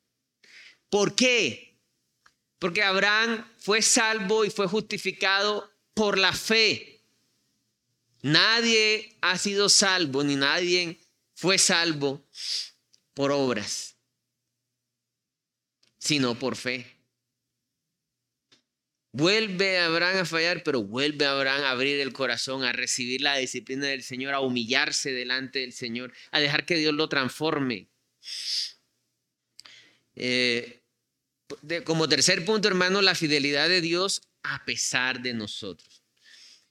[0.90, 1.71] ¿Por qué?
[2.62, 7.00] Porque Abraham fue salvo y fue justificado por la fe.
[8.20, 11.00] Nadie ha sido salvo, ni nadie
[11.34, 12.24] fue salvo
[13.14, 13.96] por obras,
[15.98, 16.86] sino por fe.
[19.10, 23.88] Vuelve Abraham a fallar, pero vuelve Abraham a abrir el corazón, a recibir la disciplina
[23.88, 27.88] del Señor, a humillarse delante del Señor, a dejar que Dios lo transforme.
[30.14, 30.81] Eh,
[31.84, 36.02] como tercer punto, hermano, la fidelidad de Dios a pesar de nosotros.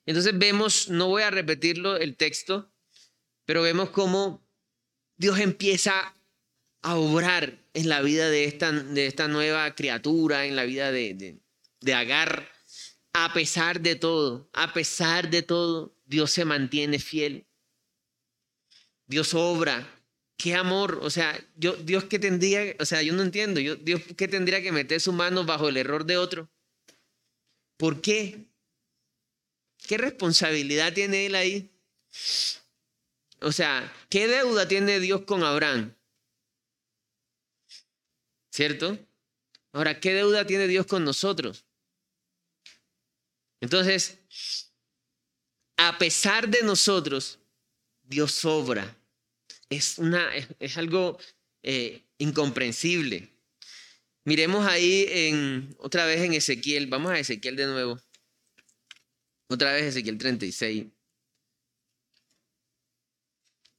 [0.06, 2.72] Entonces vemos, no voy a repetirlo el texto,
[3.46, 4.48] pero vemos cómo
[5.18, 6.16] Dios empieza
[6.82, 11.40] a obrar en la vida de esta, de esta nueva criatura, en la vida de,
[11.80, 12.52] de Agar,
[13.14, 17.46] a pesar de todo, a pesar de todo, Dios se mantiene fiel.
[19.06, 20.01] Dios obra.
[20.42, 24.02] Qué amor, o sea, yo, Dios que tendría, o sea, yo no entiendo, yo, Dios
[24.18, 26.50] que tendría que meter su mano bajo el error de otro.
[27.78, 28.48] ¿Por qué?
[29.86, 31.70] ¿Qué responsabilidad tiene él ahí?
[33.42, 35.96] O sea, ¿qué deuda tiene Dios con Abraham?
[38.50, 38.98] ¿Cierto?
[39.74, 41.66] Ahora, ¿qué deuda tiene Dios con nosotros?
[43.60, 44.18] Entonces,
[45.78, 47.38] a pesar de nosotros,
[48.02, 48.98] Dios obra.
[49.72, 50.30] Es, una,
[50.60, 51.18] es, algo
[51.64, 53.30] eh, incomprensible.
[54.26, 56.88] Miremos ahí en, otra vez en Ezequiel.
[56.88, 58.00] Vamos a Ezequiel de nuevo.
[59.48, 60.88] Otra vez Ezequiel 36.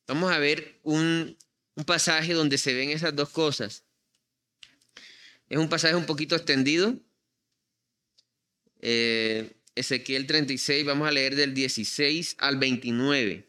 [0.09, 1.37] Vamos a ver un,
[1.77, 3.85] un pasaje donde se ven esas dos cosas.
[5.49, 6.99] Es un pasaje un poquito extendido.
[8.81, 13.47] Eh, Ezequiel 36, vamos a leer del 16 al 29.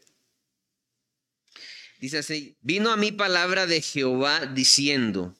[2.04, 5.34] Dice así, vino a mí palabra de Jehová diciendo,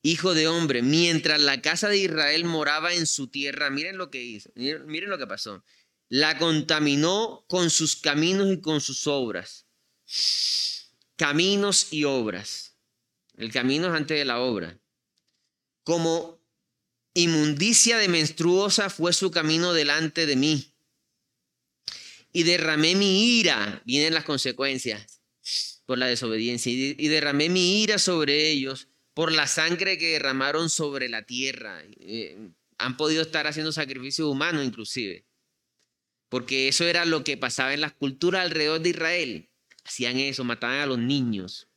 [0.00, 4.24] Hijo de hombre, mientras la casa de Israel moraba en su tierra, miren lo que
[4.24, 5.62] hizo, miren lo que pasó.
[6.08, 9.66] La contaminó con sus caminos y con sus obras.
[11.16, 12.78] Caminos y obras.
[13.36, 14.80] El camino es antes de la obra.
[15.84, 16.42] Como
[17.12, 20.74] Inmundicia de menstruosa fue su camino delante de mí.
[22.32, 25.17] Y derramé mi ira, vienen las consecuencias
[25.86, 31.08] por la desobediencia, y derramé mi ira sobre ellos por la sangre que derramaron sobre
[31.08, 31.82] la tierra.
[32.00, 35.26] Eh, han podido estar haciendo sacrificios humanos inclusive,
[36.28, 39.50] porque eso era lo que pasaba en las culturas alrededor de Israel.
[39.84, 41.68] Hacían eso, mataban a los niños.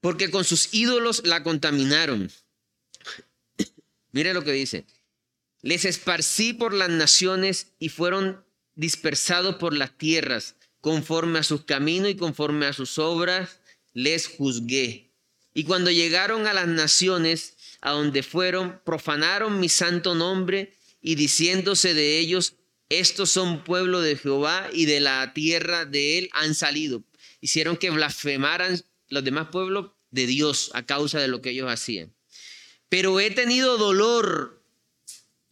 [0.00, 2.30] Porque con sus ídolos la contaminaron
[4.12, 4.86] Mire lo que dice.
[5.62, 8.44] Les esparcí por las naciones y fueron
[8.74, 10.56] dispersados por las tierras.
[10.80, 13.60] Conforme a sus caminos y conforme a sus obras,
[13.92, 15.10] les juzgué.
[15.52, 21.94] Y cuando llegaron a las naciones a donde fueron, profanaron mi santo nombre y diciéndose
[21.94, 22.54] de ellos,
[22.88, 27.04] estos son pueblo de Jehová y de la tierra de él han salido.
[27.40, 32.14] Hicieron que blasfemaran los demás pueblos de Dios a causa de lo que ellos hacían.
[32.88, 34.59] Pero he tenido dolor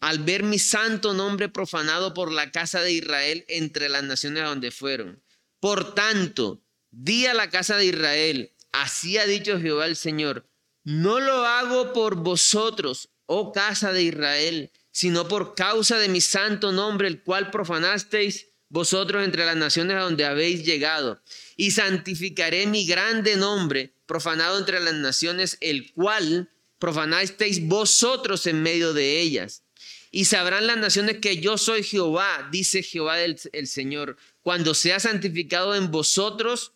[0.01, 4.47] al ver mi santo nombre profanado por la casa de Israel entre las naciones a
[4.47, 5.23] donde fueron.
[5.61, 10.49] Por tanto, di a la casa de Israel, así ha dicho Jehová el Señor,
[10.85, 16.73] no lo hago por vosotros, oh casa de Israel, sino por causa de mi santo
[16.73, 21.23] nombre, el cual profanasteis, vosotros entre las naciones a donde habéis llegado,
[21.57, 28.93] y santificaré mi grande nombre, profanado entre las naciones, el cual profanasteis vosotros en medio
[28.93, 29.65] de ellas.
[30.11, 35.75] Y sabrán las naciones que yo soy Jehová, dice Jehová el, Señor, cuando sea santificado
[35.75, 36.73] en vosotros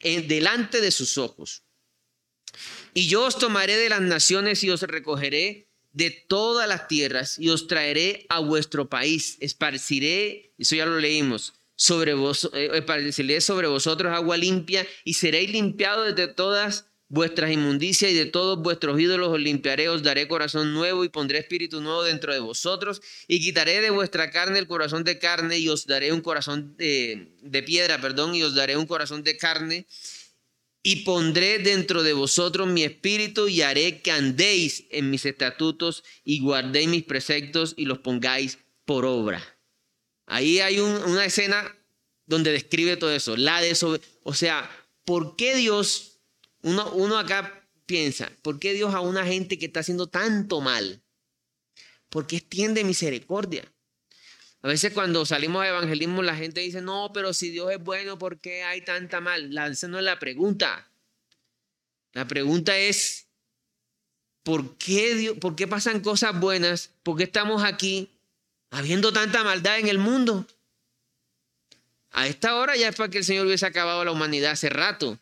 [0.00, 1.64] en, delante de sus ojos.
[2.94, 7.48] Y yo os tomaré de las naciones y os recogeré de todas las tierras y
[7.48, 9.36] os traeré a vuestro país.
[9.40, 15.50] Esparciré, eso ya lo leímos, sobre vos, eh, esparciré sobre vosotros agua limpia y seréis
[15.50, 20.74] limpiados de todas vuestras inmundicias y de todos vuestros ídolos os limpiaré, os daré corazón
[20.74, 25.04] nuevo y pondré espíritu nuevo dentro de vosotros y quitaré de vuestra carne el corazón
[25.04, 28.86] de carne y os daré un corazón de, de piedra, perdón, y os daré un
[28.86, 29.86] corazón de carne
[30.82, 36.40] y pondré dentro de vosotros mi espíritu y haré que andéis en mis estatutos y
[36.40, 39.42] guardéis mis preceptos y los pongáis por obra.
[40.26, 41.74] Ahí hay una escena
[42.26, 43.62] donde describe todo eso, la
[44.22, 44.70] o sea,
[45.04, 46.17] ¿por qué Dios
[46.62, 51.02] uno, acá piensa, ¿por qué Dios a una gente que está haciendo tanto mal?
[52.08, 53.64] ¿Por qué extiende misericordia?
[54.62, 58.18] A veces cuando salimos a evangelismo la gente dice, no, pero si Dios es bueno,
[58.18, 59.54] ¿por qué hay tanta mal?
[59.54, 60.90] La, esa no es la pregunta.
[62.12, 63.28] La pregunta es,
[64.42, 66.90] ¿por qué, Dios, ¿por qué pasan cosas buenas?
[67.02, 68.10] ¿Por qué estamos aquí
[68.70, 70.46] habiendo tanta maldad en el mundo?
[72.10, 75.18] A esta hora ya es para que el Señor hubiese acabado la humanidad hace rato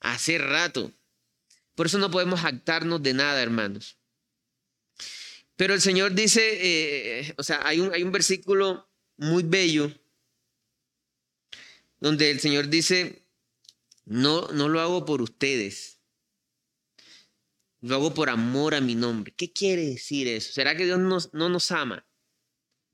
[0.00, 0.92] hace rato.
[1.74, 3.96] Por eso no podemos jactarnos de nada, hermanos.
[5.56, 9.92] Pero el Señor dice, eh, o sea, hay un, hay un versículo muy bello
[12.00, 13.26] donde el Señor dice,
[14.06, 16.00] no, no lo hago por ustedes,
[17.82, 19.34] lo hago por amor a mi nombre.
[19.36, 20.52] ¿Qué quiere decir eso?
[20.52, 20.98] ¿Será que Dios
[21.32, 22.06] no nos ama?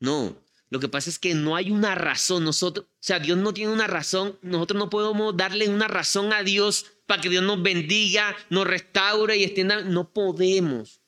[0.00, 0.36] No,
[0.68, 2.44] lo que pasa es que no hay una razón.
[2.44, 4.38] Nosotros, o sea, Dios no tiene una razón.
[4.42, 9.36] Nosotros no podemos darle una razón a Dios para que Dios nos bendiga, nos restaure
[9.36, 9.82] y extienda.
[9.82, 11.00] No podemos.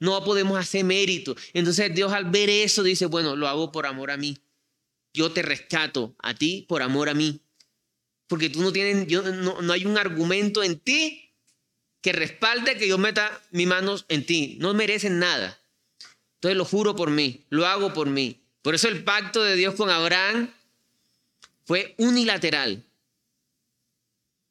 [0.00, 1.36] No podemos hacer mérito.
[1.52, 4.38] Entonces Dios al ver eso dice, bueno, lo hago por amor a mí.
[5.12, 7.40] Yo te rescato a ti por amor a mí.
[8.26, 11.32] Porque tú no tienes, yo, no, no hay un argumento en ti
[12.00, 14.56] que respalde que yo meta mis manos en ti.
[14.60, 15.58] No merecen nada.
[16.34, 18.40] Entonces lo juro por mí, lo hago por mí.
[18.62, 20.52] Por eso el pacto de Dios con Abraham
[21.64, 22.84] fue unilateral.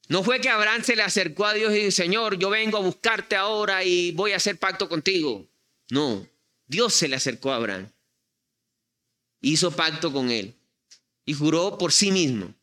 [0.08, 2.82] No fue que Abraham se le acercó a Dios y dijo, Señor, yo vengo a
[2.82, 5.46] buscarte ahora y voy a hacer pacto contigo.
[5.90, 6.26] No,
[6.66, 7.92] Dios se le acercó a Abraham.
[9.42, 10.56] Hizo pacto con él
[11.26, 12.54] y juró por sí mismo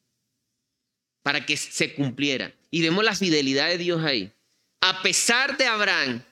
[1.23, 2.55] para que se cumpliera.
[2.71, 4.33] Y vemos la fidelidad de Dios ahí.
[4.81, 6.23] A pesar de Abraham,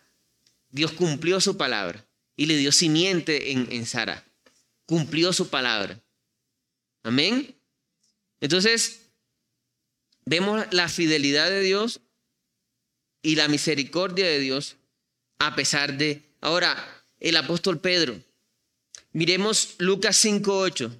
[0.70, 2.04] Dios cumplió su palabra
[2.36, 4.24] y le dio simiente en, en Sara.
[4.86, 6.00] Cumplió su palabra.
[7.02, 7.54] Amén.
[8.40, 9.01] Entonces,
[10.24, 12.00] vemos la fidelidad de Dios
[13.22, 14.76] y la misericordia de Dios
[15.38, 16.22] a pesar de...
[16.40, 16.76] Ahora,
[17.20, 18.20] el apóstol Pedro.
[19.12, 20.90] Miremos Lucas 5.8.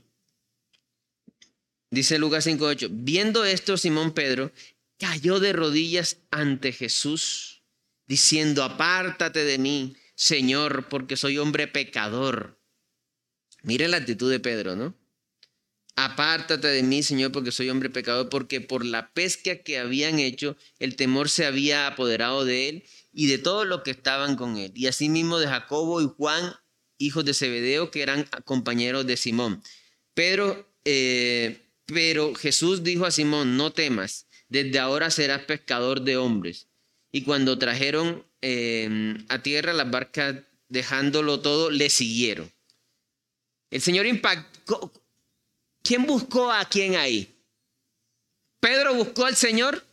[1.91, 2.89] Dice Lucas 5.8.
[2.91, 4.53] Viendo esto, Simón Pedro
[4.99, 7.63] cayó de rodillas ante Jesús,
[8.07, 12.59] diciendo, apártate de mí, Señor, porque soy hombre pecador.
[13.63, 14.95] Mire la actitud de Pedro, ¿no?
[15.95, 20.57] Apártate de mí, Señor, porque soy hombre pecador, porque por la pesca que habían hecho,
[20.79, 24.73] el temor se había apoderado de él y de todos los que estaban con él.
[24.75, 26.55] Y asimismo de Jacobo y Juan,
[26.97, 29.63] hijos de Zebedeo, que eran compañeros de Simón.
[30.85, 36.69] Eh, pero Jesús dijo a Simón, no temas, desde ahora serás pescador de hombres.
[37.11, 40.37] Y cuando trajeron eh, a tierra las barcas,
[40.69, 42.51] dejándolo todo, le siguieron.
[43.71, 44.93] El Señor impactó,
[45.83, 47.35] ¿Quién buscó a quién ahí?
[48.61, 49.85] ¿Pedro buscó al Señor?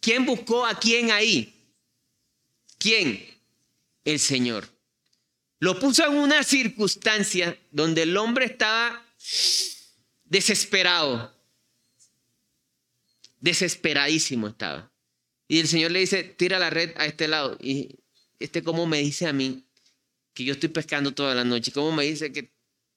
[0.00, 1.52] ¿Quién buscó a quién ahí?
[2.78, 3.26] ¿Quién?
[4.04, 4.68] El Señor.
[5.58, 9.02] Lo puso en una circunstancia donde el hombre estaba
[10.24, 11.34] desesperado.
[13.40, 14.92] Desesperadísimo estaba.
[15.48, 17.56] Y el Señor le dice, tira la red a este lado.
[17.60, 17.98] Y
[18.38, 19.64] este como me dice a mí
[20.34, 21.72] que yo estoy pescando toda la noche.
[21.72, 22.52] ¿Cómo me dice que,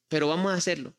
[0.09, 0.93] pero vamos a hacerlo.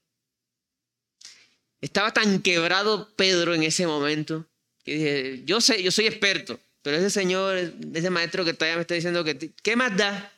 [1.81, 4.47] Estaba tan quebrado Pedro en ese momento
[4.85, 7.57] que dije, yo sé, yo soy experto, pero ese señor,
[7.95, 10.33] ese maestro que todavía me está diciendo que, ¿qué más da?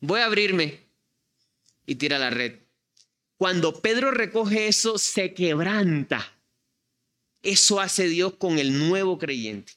[0.00, 0.80] Voy a abrirme
[1.86, 2.58] y tira la red.
[3.36, 6.32] Cuando Pedro recoge eso, se quebranta.
[7.42, 9.74] Eso hace Dios con el nuevo creyente.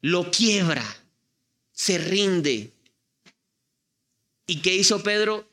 [0.00, 0.84] Lo quiebra,
[1.72, 2.72] se rinde.
[4.46, 5.48] ¿Y qué hizo Pedro?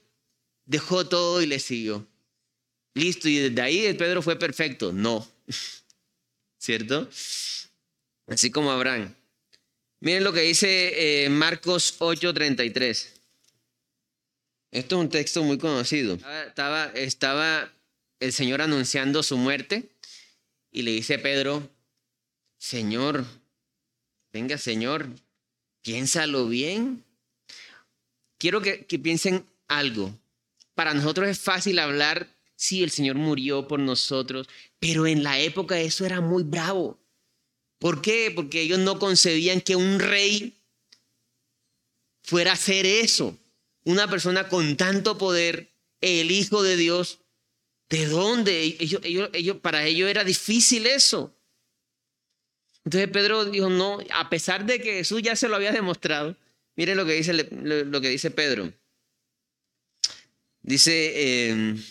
[0.65, 2.07] Dejó todo y le siguió.
[2.99, 4.91] Listo, y desde ahí Pedro fue perfecto.
[4.91, 5.25] No.
[6.59, 7.09] ¿Cierto?
[8.27, 9.15] Así como Abraham.
[10.01, 13.07] Miren lo que dice eh, Marcos 8:33.
[14.71, 16.19] Esto es un texto muy conocido.
[16.45, 17.71] Estaba, estaba
[18.19, 19.89] el Señor anunciando su muerte
[20.71, 21.67] y le dice a Pedro,
[22.57, 23.25] Señor,
[24.31, 25.09] venga Señor,
[25.81, 27.03] piénsalo bien.
[28.37, 30.13] Quiero que, que piensen algo.
[30.75, 32.27] Para nosotros es fácil hablar,
[32.59, 34.49] sí, el Señor murió por nosotros,
[34.79, 36.99] pero en la época eso era muy bravo.
[37.79, 38.33] ¿Por qué?
[38.35, 40.57] Porque ellos no concebían que un rey
[42.21, 43.37] fuera a hacer eso.
[43.85, 47.19] Una persona con tanto poder, el Hijo de Dios,
[47.89, 48.77] ¿de dónde?
[49.61, 51.33] Para ellos era difícil eso.
[52.83, 56.35] Entonces Pedro dijo, no, a pesar de que Jesús ya se lo había demostrado,
[56.75, 58.73] mire lo que dice, lo que dice Pedro.
[60.61, 61.81] Dice, em,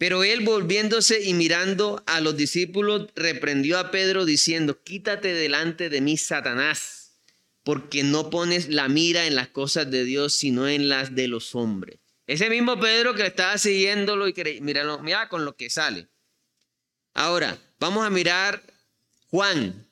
[0.00, 6.00] pero él volviéndose y mirando a los discípulos, reprendió a Pedro diciendo, quítate delante de
[6.00, 7.18] mí, Satanás,
[7.64, 11.54] porque no pones la mira en las cosas de Dios, sino en las de los
[11.54, 11.98] hombres.
[12.26, 16.08] Ese mismo Pedro que estaba siguiéndolo y que mira con lo que sale.
[17.12, 18.62] Ahora, vamos a mirar
[19.28, 19.86] Juan.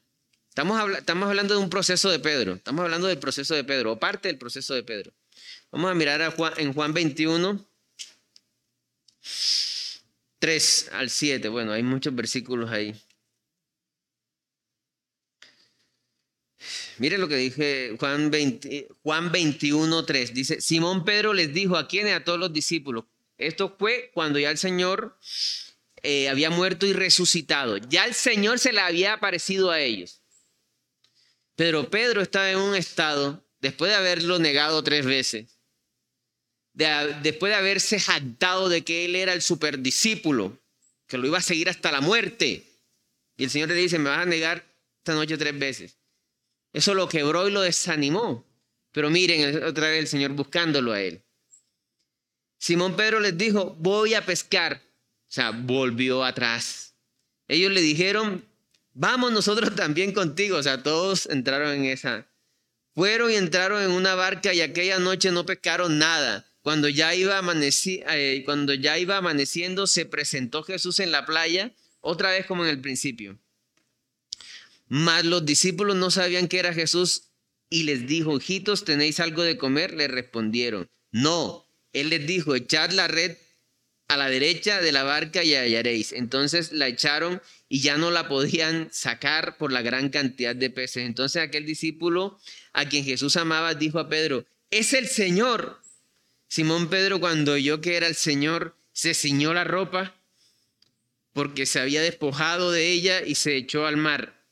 [0.49, 2.55] Estamos, hablando de un proceso de Pedro.
[2.55, 5.13] Estamos hablando del proceso de Pedro, o parte del proceso de Pedro.
[5.71, 7.69] Vamos a mirar en Juan 21.
[10.39, 11.49] 3 al 7.
[11.49, 12.95] Bueno, hay muchos versículos ahí.
[16.99, 20.35] Mire lo que dije Juan, 20, Juan 21, 3.
[20.35, 23.05] Dice, Simón Pedro les dijo a quienes, a todos los discípulos.
[23.37, 25.17] Esto fue cuando ya el Señor
[26.03, 27.77] eh, había muerto y resucitado.
[27.79, 30.23] Ya el Señor se le había aparecido a ellos.
[31.55, 35.58] Pero Pedro estaba en un estado, después de haberlo negado tres veces,
[37.23, 40.59] después de haberse jactado de que él era el superdiscípulo,
[41.07, 42.65] que lo iba a seguir hasta la muerte.
[43.37, 44.65] Y el Señor le dice, me vas a negar
[44.99, 45.97] esta noche tres veces.
[46.73, 48.47] Eso lo quebró y lo desanimó.
[48.93, 51.23] Pero miren otra vez el Señor buscándolo a él.
[52.59, 54.83] Simón Pedro les dijo, voy a pescar.
[55.29, 56.95] O sea, volvió atrás.
[57.47, 58.45] Ellos le dijeron,
[58.93, 60.57] vamos nosotros también contigo.
[60.57, 62.27] O sea, todos entraron en esa.
[62.95, 66.48] Fueron y entraron en una barca y aquella noche no pescaron nada.
[66.69, 67.41] Cuando ya, iba
[68.11, 72.69] eh, cuando ya iba amaneciendo, se presentó Jesús en la playa, otra vez como en
[72.69, 73.39] el principio.
[74.87, 77.31] Mas los discípulos no sabían que era Jesús
[77.71, 79.95] y les dijo, hijitos, ¿tenéis algo de comer?
[79.95, 81.67] Le respondieron, no.
[81.95, 83.39] Él les dijo, echad la red
[84.09, 86.13] a la derecha de la barca y hallaréis.
[86.13, 87.41] Entonces la echaron
[87.71, 91.07] y ya no la podían sacar por la gran cantidad de peces.
[91.07, 92.39] Entonces aquel discípulo
[92.75, 95.78] a quien Jesús amaba dijo a Pedro, es el Señor.
[96.49, 100.15] Simón Pedro cuando oyó que era el Señor, se ciñó la ropa
[101.33, 104.45] porque se había despojado de ella y se echó al mar.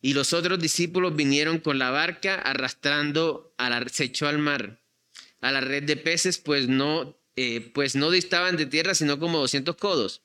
[0.00, 4.80] Y los otros discípulos vinieron con la barca arrastrando, a se echó al mar,
[5.40, 9.38] a la red de peces, pues no, eh, pues no distaban de tierra, sino como
[9.38, 10.22] 200 codos.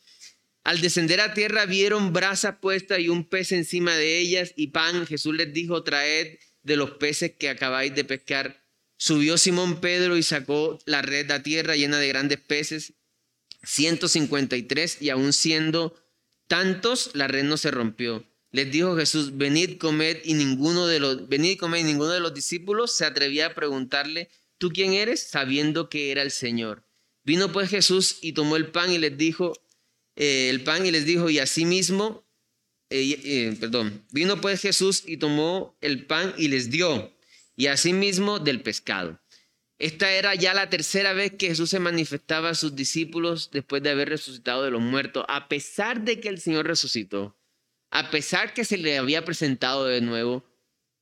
[0.64, 5.08] Al descender a tierra vieron brasa puesta y un pez encima de ellas y pan.
[5.08, 8.59] Jesús les dijo, traed de los peces que acabáis de pescar.
[9.02, 12.96] Subió Simón Pedro y sacó la red a tierra llena de grandes peces,
[13.64, 15.96] 153, y aún siendo
[16.48, 18.26] tantos, la red no se rompió.
[18.52, 22.34] Les dijo Jesús, venid, comed, y ninguno de los, venid, comed, y ninguno de los
[22.34, 25.24] discípulos se atrevía a preguntarle, ¿tú quién eres?
[25.24, 26.84] sabiendo que era el Señor.
[27.24, 29.54] Vino pues Jesús y tomó el pan y les dijo,
[30.18, 32.28] eh, el pan y les dijo, y asimismo,
[32.90, 37.18] eh, eh, perdón, vino pues Jesús y tomó el pan y les dio
[37.60, 39.20] y asimismo del pescado.
[39.80, 43.90] Esta era ya la tercera vez que Jesús se manifestaba a sus discípulos después de
[43.90, 47.38] haber resucitado de los muertos, a pesar de que el Señor resucitó,
[47.92, 50.46] a pesar que se le había presentado de nuevo,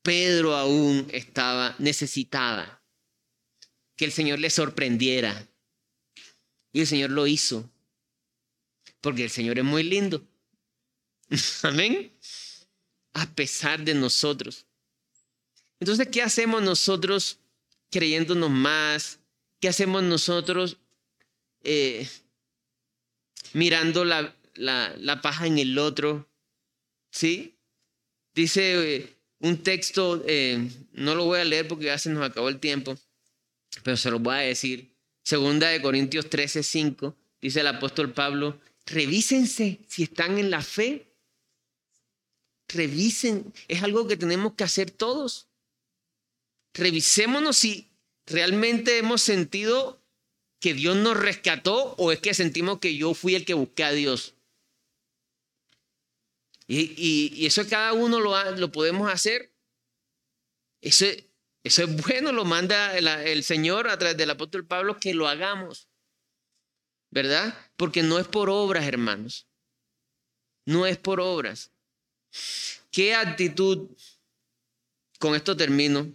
[0.01, 2.82] Pedro aún estaba necesitada,
[3.95, 5.47] que el Señor le sorprendiera.
[6.74, 7.70] Y el Señor lo hizo,
[8.99, 10.28] porque el Señor es muy lindo.
[11.62, 12.12] Amén.
[13.14, 14.66] A pesar de nosotros.
[15.80, 17.39] Entonces, ¿qué hacemos nosotros
[17.91, 19.19] creyéndonos más?
[19.59, 20.78] ¿Qué hacemos nosotros
[21.63, 22.07] eh,
[23.53, 26.28] mirando la, la, paja en el otro?
[27.11, 27.55] ¿Sí?
[28.34, 32.49] Dice eh, un texto, eh, no lo voy a leer porque ya se nos acabó
[32.49, 32.97] el tiempo,
[33.84, 34.95] pero se lo voy a decir.
[35.23, 41.03] Segunda de Corintios 13, 5, dice el apóstol Pablo, revísense si están en la fe.
[42.69, 45.47] Revisen, es algo que tenemos que hacer todos
[46.78, 47.89] revisémonos si
[48.25, 50.01] realmente hemos sentido
[50.59, 53.91] que Dios nos rescató o es que sentimos que yo fui el que busqué a
[53.91, 54.36] Dios?
[56.67, 59.53] Y, eso cada uno lo, lo podemos hacer.
[60.82, 61.05] Eso,
[61.63, 65.89] eso es bueno, lo manda el, Señor a través del apóstol Pablo que lo hagamos.
[67.09, 67.57] ¿Verdad?
[67.78, 69.47] Porque no es por obras, hermanos.
[70.65, 71.71] No es por obras.
[72.91, 73.89] ¿Qué actitud,
[75.19, 76.13] con esto termino,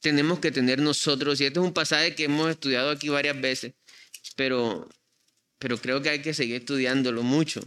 [0.00, 1.40] tenemos que tener nosotros?
[1.40, 3.74] Y este es un pasaje que hemos estudiado aquí varias veces,
[4.36, 4.88] pero,
[5.58, 7.60] pero creo que hay que seguir estudiándolo mucho.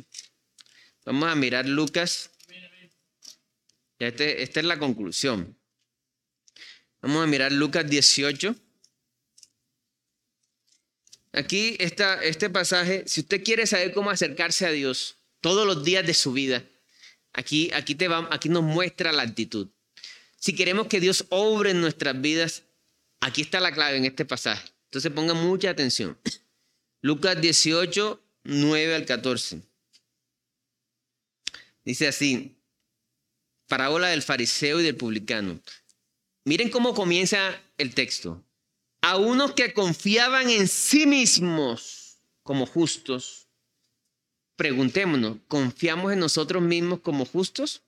[1.05, 2.29] Vamos a mirar Lucas.
[3.99, 5.57] Este, esta es la conclusión.
[7.01, 8.55] Vamos a mirar Lucas 18.
[11.33, 16.05] Aquí está este pasaje, si usted quiere saber cómo acercarse a Dios todos los días
[16.05, 16.63] de su vida,
[17.31, 19.69] aquí, aquí, te va, aquí nos muestra la actitud.
[20.41, 22.63] Si queremos que Dios obre en nuestras vidas,
[23.19, 24.67] aquí está la clave en este pasaje.
[24.85, 26.17] Entonces ponga mucha atención.
[27.01, 29.61] Lucas 18, 9 al 14.
[31.85, 32.57] Dice así,
[33.67, 35.61] parábola del fariseo y del publicano.
[36.43, 38.43] Miren cómo comienza el texto.
[39.01, 43.47] A unos que confiaban en sí mismos como justos,
[44.55, 47.83] preguntémonos, ¿confiamos en nosotros mismos como justos?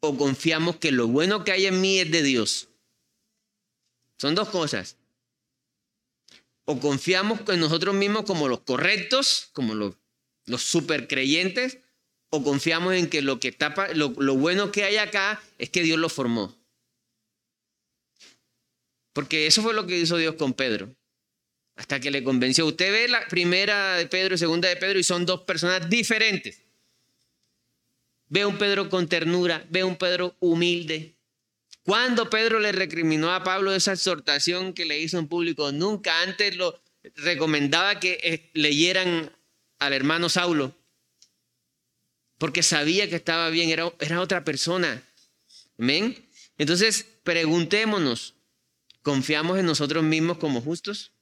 [0.00, 2.68] ¿O confiamos que lo bueno que hay en mí es de Dios?
[4.18, 4.96] Son dos cosas.
[6.64, 9.94] O confiamos en nosotros mismos como los correctos, como los,
[10.46, 11.78] los supercreyentes,
[12.30, 15.98] o confiamos en que lo que tapa, lo, bueno que hay acá es que Dios
[15.98, 16.54] lo formó.
[19.14, 20.94] Porque eso fue lo que hizo Dios con Pedro.
[21.76, 22.66] Hasta que le convenció.
[22.66, 26.67] Usted ve la primera de Pedro y segunda de Pedro y son dos personas diferentes.
[28.28, 31.16] Ve un Pedro con ternura, ve un Pedro humilde.
[31.82, 36.56] Cuando Pedro le recriminó a Pablo esa exhortación que le hizo en público, nunca antes
[36.56, 36.82] lo
[37.16, 39.32] recomendaba que eh, leyeran
[39.78, 40.74] al hermano Saulo
[42.38, 45.02] porque sabía que estaba bien, era, era otra persona.
[45.76, 46.28] Amén.
[46.56, 48.34] Entonces, preguntémonos,
[49.02, 51.12] ¿confiamos en nosotros mismos como justos?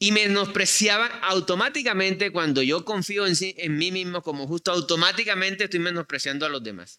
[0.00, 6.44] Y menospreciaban automáticamente cuando yo confío en, en mí mismo como justo, automáticamente estoy menospreciando
[6.44, 6.98] a los demás.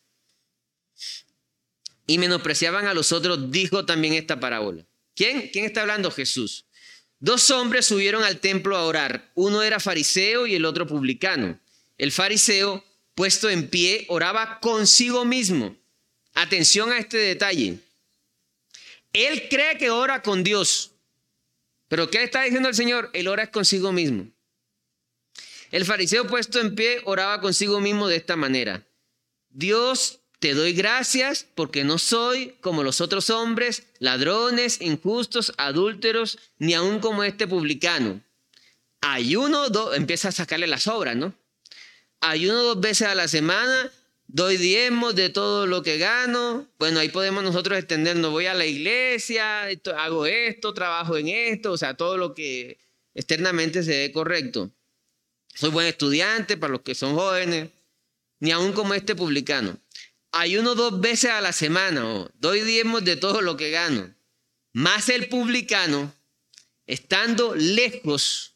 [2.08, 4.86] Y menospreciaban a los otros, dijo también esta parábola.
[5.16, 5.49] ¿Quién?
[5.52, 6.12] ¿Quién está hablando?
[6.12, 6.66] Jesús.
[7.20, 9.32] Dos hombres subieron al templo a orar.
[9.36, 11.60] Uno era fariseo y el otro publicano.
[11.97, 12.84] El fariseo
[13.16, 15.76] puesto en pie, oraba consigo mismo.
[16.34, 17.80] Atención a este detalle.
[19.14, 20.91] Él cree que ora con Dios.
[21.92, 23.10] Pero ¿qué está diciendo el Señor?
[23.12, 24.32] Él ora consigo mismo.
[25.72, 28.88] El fariseo puesto en pie oraba consigo mismo de esta manera.
[29.50, 36.76] Dios, te doy gracias porque no soy como los otros hombres, ladrones, injustos, adúlteros, ni
[36.76, 38.22] aun como este publicano.
[39.94, 41.36] Empieza a sacarle las obras, ¿no?
[42.22, 43.92] ayuno dos veces a la semana,
[44.34, 46.68] doy diezmos de todo lo que gano.
[46.80, 48.32] Bueno, ahí podemos nosotros extendernos.
[48.32, 49.68] Voy a la iglesia,
[49.98, 52.80] hago esto, trabajo en esto, o sea, todo lo que
[53.14, 54.72] externamente se ve correcto.
[55.54, 57.70] Soy buen estudiante para los que son jóvenes,
[58.40, 59.78] ni aún como este publicano.
[60.32, 64.14] Ayuno dos veces a la semana, doy diezmos de todo lo que gano.
[64.72, 66.14] Más el publicano,
[66.88, 68.56] estando lejos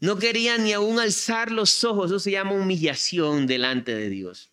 [0.00, 4.50] no quería ni aún alzar los ojos, eso se llama humillación delante de Dios.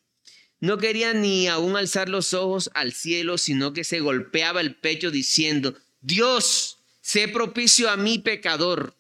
[0.60, 5.12] No quería ni aún alzar los ojos al cielo, sino que se golpeaba el pecho
[5.12, 8.96] diciendo, Dios, sé propicio a mi pecador.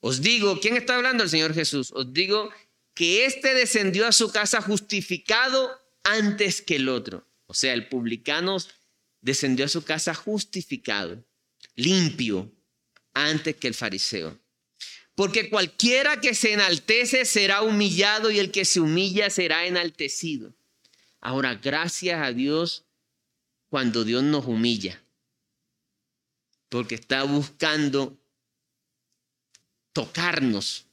[0.00, 1.24] Os digo, ¿quién está hablando?
[1.24, 1.90] El Señor Jesús.
[1.92, 2.50] Os digo
[2.94, 5.70] que éste descendió a su casa justificado
[6.04, 7.26] antes que el otro.
[7.46, 8.56] O sea, el publicano
[9.20, 11.24] descendió a su casa justificado,
[11.74, 12.52] limpio,
[13.12, 14.38] antes que el fariseo.
[15.14, 20.54] Porque cualquiera que se enaltece será humillado y el que se humilla será enaltecido.
[21.20, 22.84] Ahora, gracias a Dios
[23.68, 25.02] cuando Dios nos humilla.
[26.68, 28.16] Porque está buscando
[29.92, 30.86] tocarnos.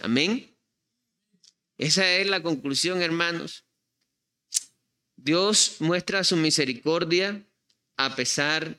[0.00, 0.52] Amén.
[1.78, 3.64] Esa es la conclusión, hermanos.
[5.16, 7.44] Dios muestra su misericordia
[7.96, 8.76] a pesar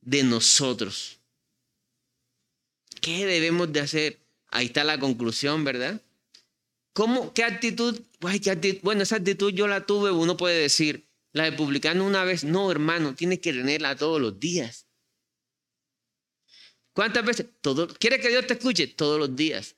[0.00, 1.18] de nosotros.
[3.00, 4.18] ¿Qué debemos de hacer?
[4.48, 6.00] Ahí está la conclusión, ¿verdad?
[6.92, 7.32] ¿Cómo?
[7.34, 8.00] ¿Qué actitud?
[8.82, 12.44] Bueno, esa actitud yo la tuve, uno puede decir, la de publicano una vez.
[12.44, 14.86] No, hermano, tienes que tenerla todos los días.
[16.92, 17.46] ¿Cuántas veces?
[17.60, 18.86] Todo, ¿Quieres que Dios te escuche?
[18.86, 19.76] Todos los días.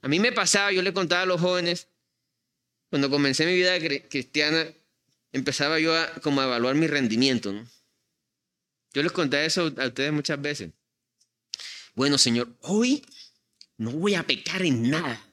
[0.00, 1.88] A mí me pasaba, yo le contaba a los jóvenes,
[2.88, 3.78] cuando comencé mi vida
[4.08, 4.66] cristiana,
[5.32, 7.52] empezaba yo a, como a evaluar mi rendimiento.
[8.94, 10.70] Yo les conté eso a ustedes muchas veces.
[11.94, 13.04] Bueno, Señor, hoy
[13.76, 15.27] no voy a pecar en nada.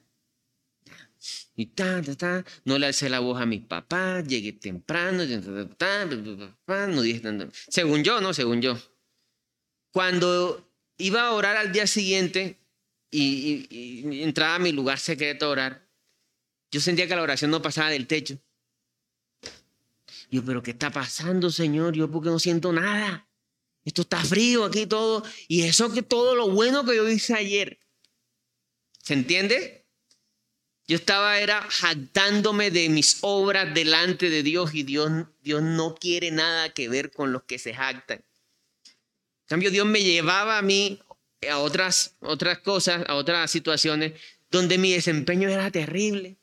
[1.58, 7.02] Y ta, ta, ta, no le alcé la voz a mis papás, llegué temprano, no
[7.02, 7.48] dije tanto.
[7.68, 8.34] Según yo, ¿no?
[8.34, 8.78] Según yo.
[9.90, 12.60] Cuando iba a orar al día siguiente
[13.10, 15.88] y, entraba a mi lugar secreto a orar,
[16.70, 18.38] yo sentía que la oración no pasaba del techo.
[20.30, 21.94] Yo, pero ¿qué está pasando, Señor?
[21.94, 23.30] Yo porque no siento nada.
[23.86, 25.22] Esto está frío aquí todo.
[25.48, 27.78] Y eso que todo lo bueno que yo hice ayer.
[29.00, 29.85] ¿Se entiende?
[30.88, 35.10] Yo estaba era jactándome de mis obras delante de Dios y Dios,
[35.42, 38.18] Dios no quiere nada que ver con los que se jactan.
[38.18, 41.00] En cambio, Dios me llevaba a mí
[41.48, 44.12] a otras, otras cosas, a otras situaciones
[44.50, 46.36] donde mi desempeño era terrible.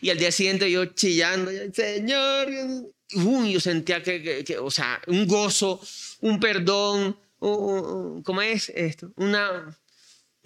[0.00, 2.48] Y al día siguiente yo chillando, Señor,
[3.10, 5.80] yo sentía que, que, o sea, un gozo,
[6.20, 9.12] un perdón, ¿cómo es esto?
[9.16, 9.78] Una,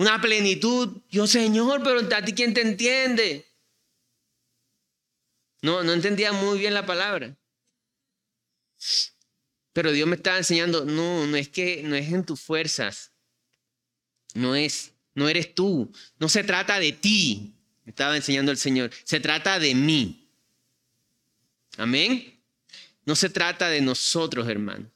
[0.01, 1.03] una plenitud.
[1.11, 3.47] Yo, Señor, pero a ti quién te entiende.
[5.61, 7.37] No, no entendía muy bien la palabra.
[9.75, 13.13] Pero Dios me estaba enseñando, no, no es que no es en tus fuerzas.
[14.33, 15.93] No es, no eres tú.
[16.19, 17.53] No se trata de ti.
[17.85, 18.91] Me estaba enseñando el Señor.
[19.05, 20.27] Se trata de mí.
[21.77, 22.41] Amén.
[23.05, 24.91] No se trata de nosotros, hermano.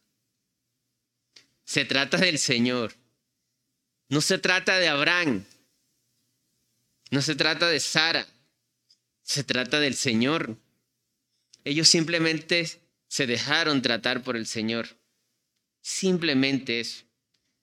[1.63, 2.95] Se trata del Señor.
[4.09, 5.45] No se trata de Abraham.
[7.11, 8.27] No se trata de Sara.
[9.23, 10.57] Se trata del Señor.
[11.65, 14.89] Ellos simplemente se dejaron tratar por el Señor.
[15.81, 17.05] Simplemente eso.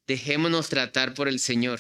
[0.08, 1.80] Dejémonos tratar por el Señor.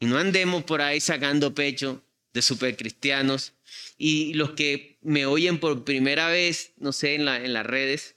[0.00, 3.52] Y no andemos por ahí sacando pecho de supercristianos.
[3.98, 8.16] Y los que me oyen por primera vez, no sé, en, las redes,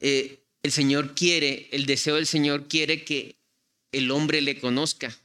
[0.00, 3.36] eh, el Señor quiere, el deseo del Señor quiere que
[3.90, 5.16] el hombre le conozca.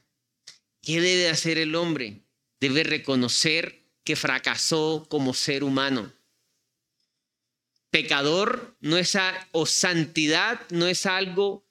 [0.82, 2.20] ¿Qué debe hacer el hombre?
[2.60, 6.12] Debe reconocer que fracasó como ser humano.
[7.90, 9.16] Pecador no es
[9.52, 11.64] o santidad no es algo,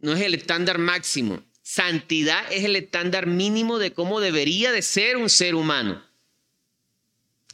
[0.00, 1.42] no es el estándar máximo.
[1.62, 6.04] Santidad es el estándar mínimo de cómo debería de ser un ser humano.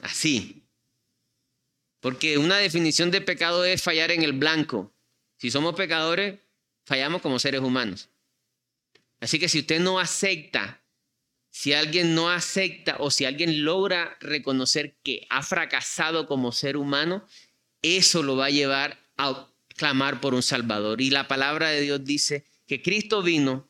[0.00, 0.62] Así.
[2.00, 4.91] Porque una definición de pecado es fallar en el blanco.
[5.42, 6.38] Si somos pecadores,
[6.84, 8.08] fallamos como seres humanos.
[9.20, 10.84] Así que si usted no acepta,
[11.50, 17.26] si alguien no acepta o si alguien logra reconocer que ha fracasado como ser humano,
[17.82, 21.00] eso lo va a llevar a clamar por un Salvador.
[21.00, 23.68] Y la palabra de Dios dice que Cristo vino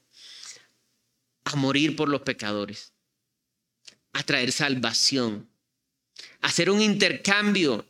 [1.45, 2.93] a morir por los pecadores,
[4.13, 5.49] a traer salvación,
[6.43, 7.87] a hacer un intercambio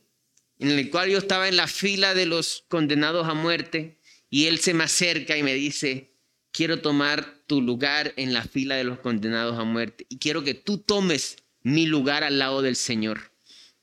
[0.63, 3.99] en el cual yo estaba en la fila de los condenados a muerte
[4.31, 6.15] y él se me acerca y me dice,
[6.53, 10.55] quiero tomar tu lugar en la fila de los condenados a muerte y quiero que
[10.55, 13.33] tú tomes mi lugar al lado del Señor.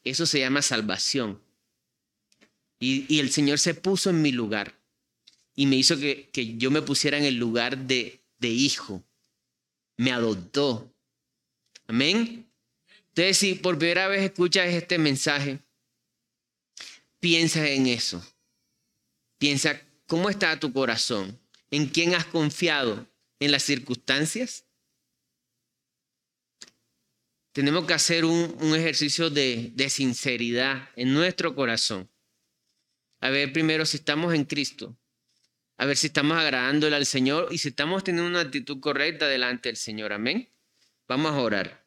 [0.06, 1.42] Eso se llama salvación.
[2.80, 4.80] Y, el Señor se puso en mi lugar
[5.56, 9.04] y me hizo que, yo me pusiera en el lugar de, de hijo.
[9.98, 10.96] Me adoptó.
[11.88, 12.50] Amén.
[13.10, 15.60] Entonces, si por primera vez escuchas este mensaje,
[17.20, 18.24] Piensa en eso.
[19.38, 21.40] Piensa cómo está tu corazón.
[21.72, 23.08] ¿En quién has confiado?
[23.40, 24.66] ¿En las circunstancias?
[27.52, 32.10] Tenemos que hacer un, ejercicio de, sinceridad en nuestro corazón.
[33.22, 34.98] A ver primero si estamos en Cristo.
[35.78, 39.70] A ver si estamos agradándole al Señor y si estamos teniendo una actitud correcta delante
[39.70, 40.14] del Señor.
[40.14, 40.50] Amén.
[41.08, 41.86] Vamos a orar.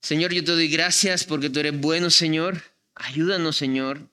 [0.00, 2.62] Señor, yo te doy gracias porque tú eres bueno, Señor.
[2.94, 4.10] Ayúdanos, Señor,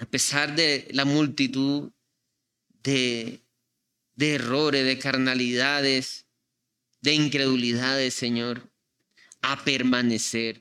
[0.00, 1.90] a pesar de la multitud
[2.82, 3.42] de,
[4.16, 6.26] errores, de carnalidades,
[7.00, 8.70] de incredulidades, Señor,
[9.42, 10.60] a permanecer.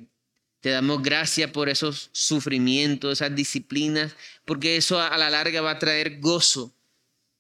[0.60, 5.80] Te damos gracias por esos sufrimientos, esas disciplinas, porque eso a la larga va a
[5.80, 6.74] traer gozo,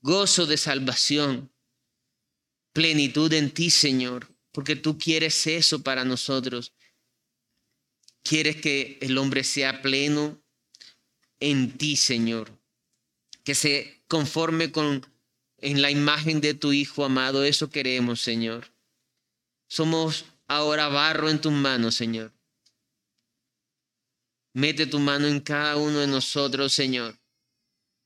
[0.02, 1.52] gozo de salvación,
[2.74, 6.74] plenitud en ti, Señor, porque tú quieres eso para nosotros.
[8.24, 10.40] Quieres que el hombre sea pleno,
[11.40, 12.52] en ti, Señor.
[13.44, 15.06] Que se conforme con
[15.60, 17.44] en la imagen de tu Hijo amado.
[17.44, 18.72] Eso queremos, Señor.
[19.68, 22.32] Somos ahora barro en tus manos, Señor.
[24.54, 27.20] Mete tu mano en cada uno de nosotros, Señor,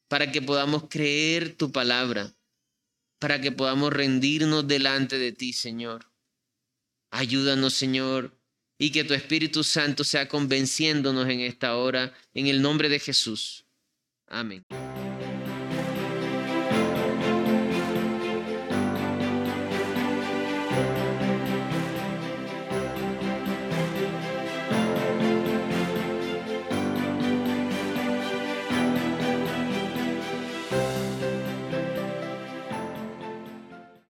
[0.09, 2.33] para que podamos creer tu palabra,
[3.19, 6.11] para que podamos rendirnos delante de ti, Señor.
[7.09, 8.37] Ayúdanos, Señor,
[8.81, 13.63] y que tu Espíritu Santo sea convenciéndonos en esta hora, en el nombre de Jesús.
[14.25, 14.65] Amén.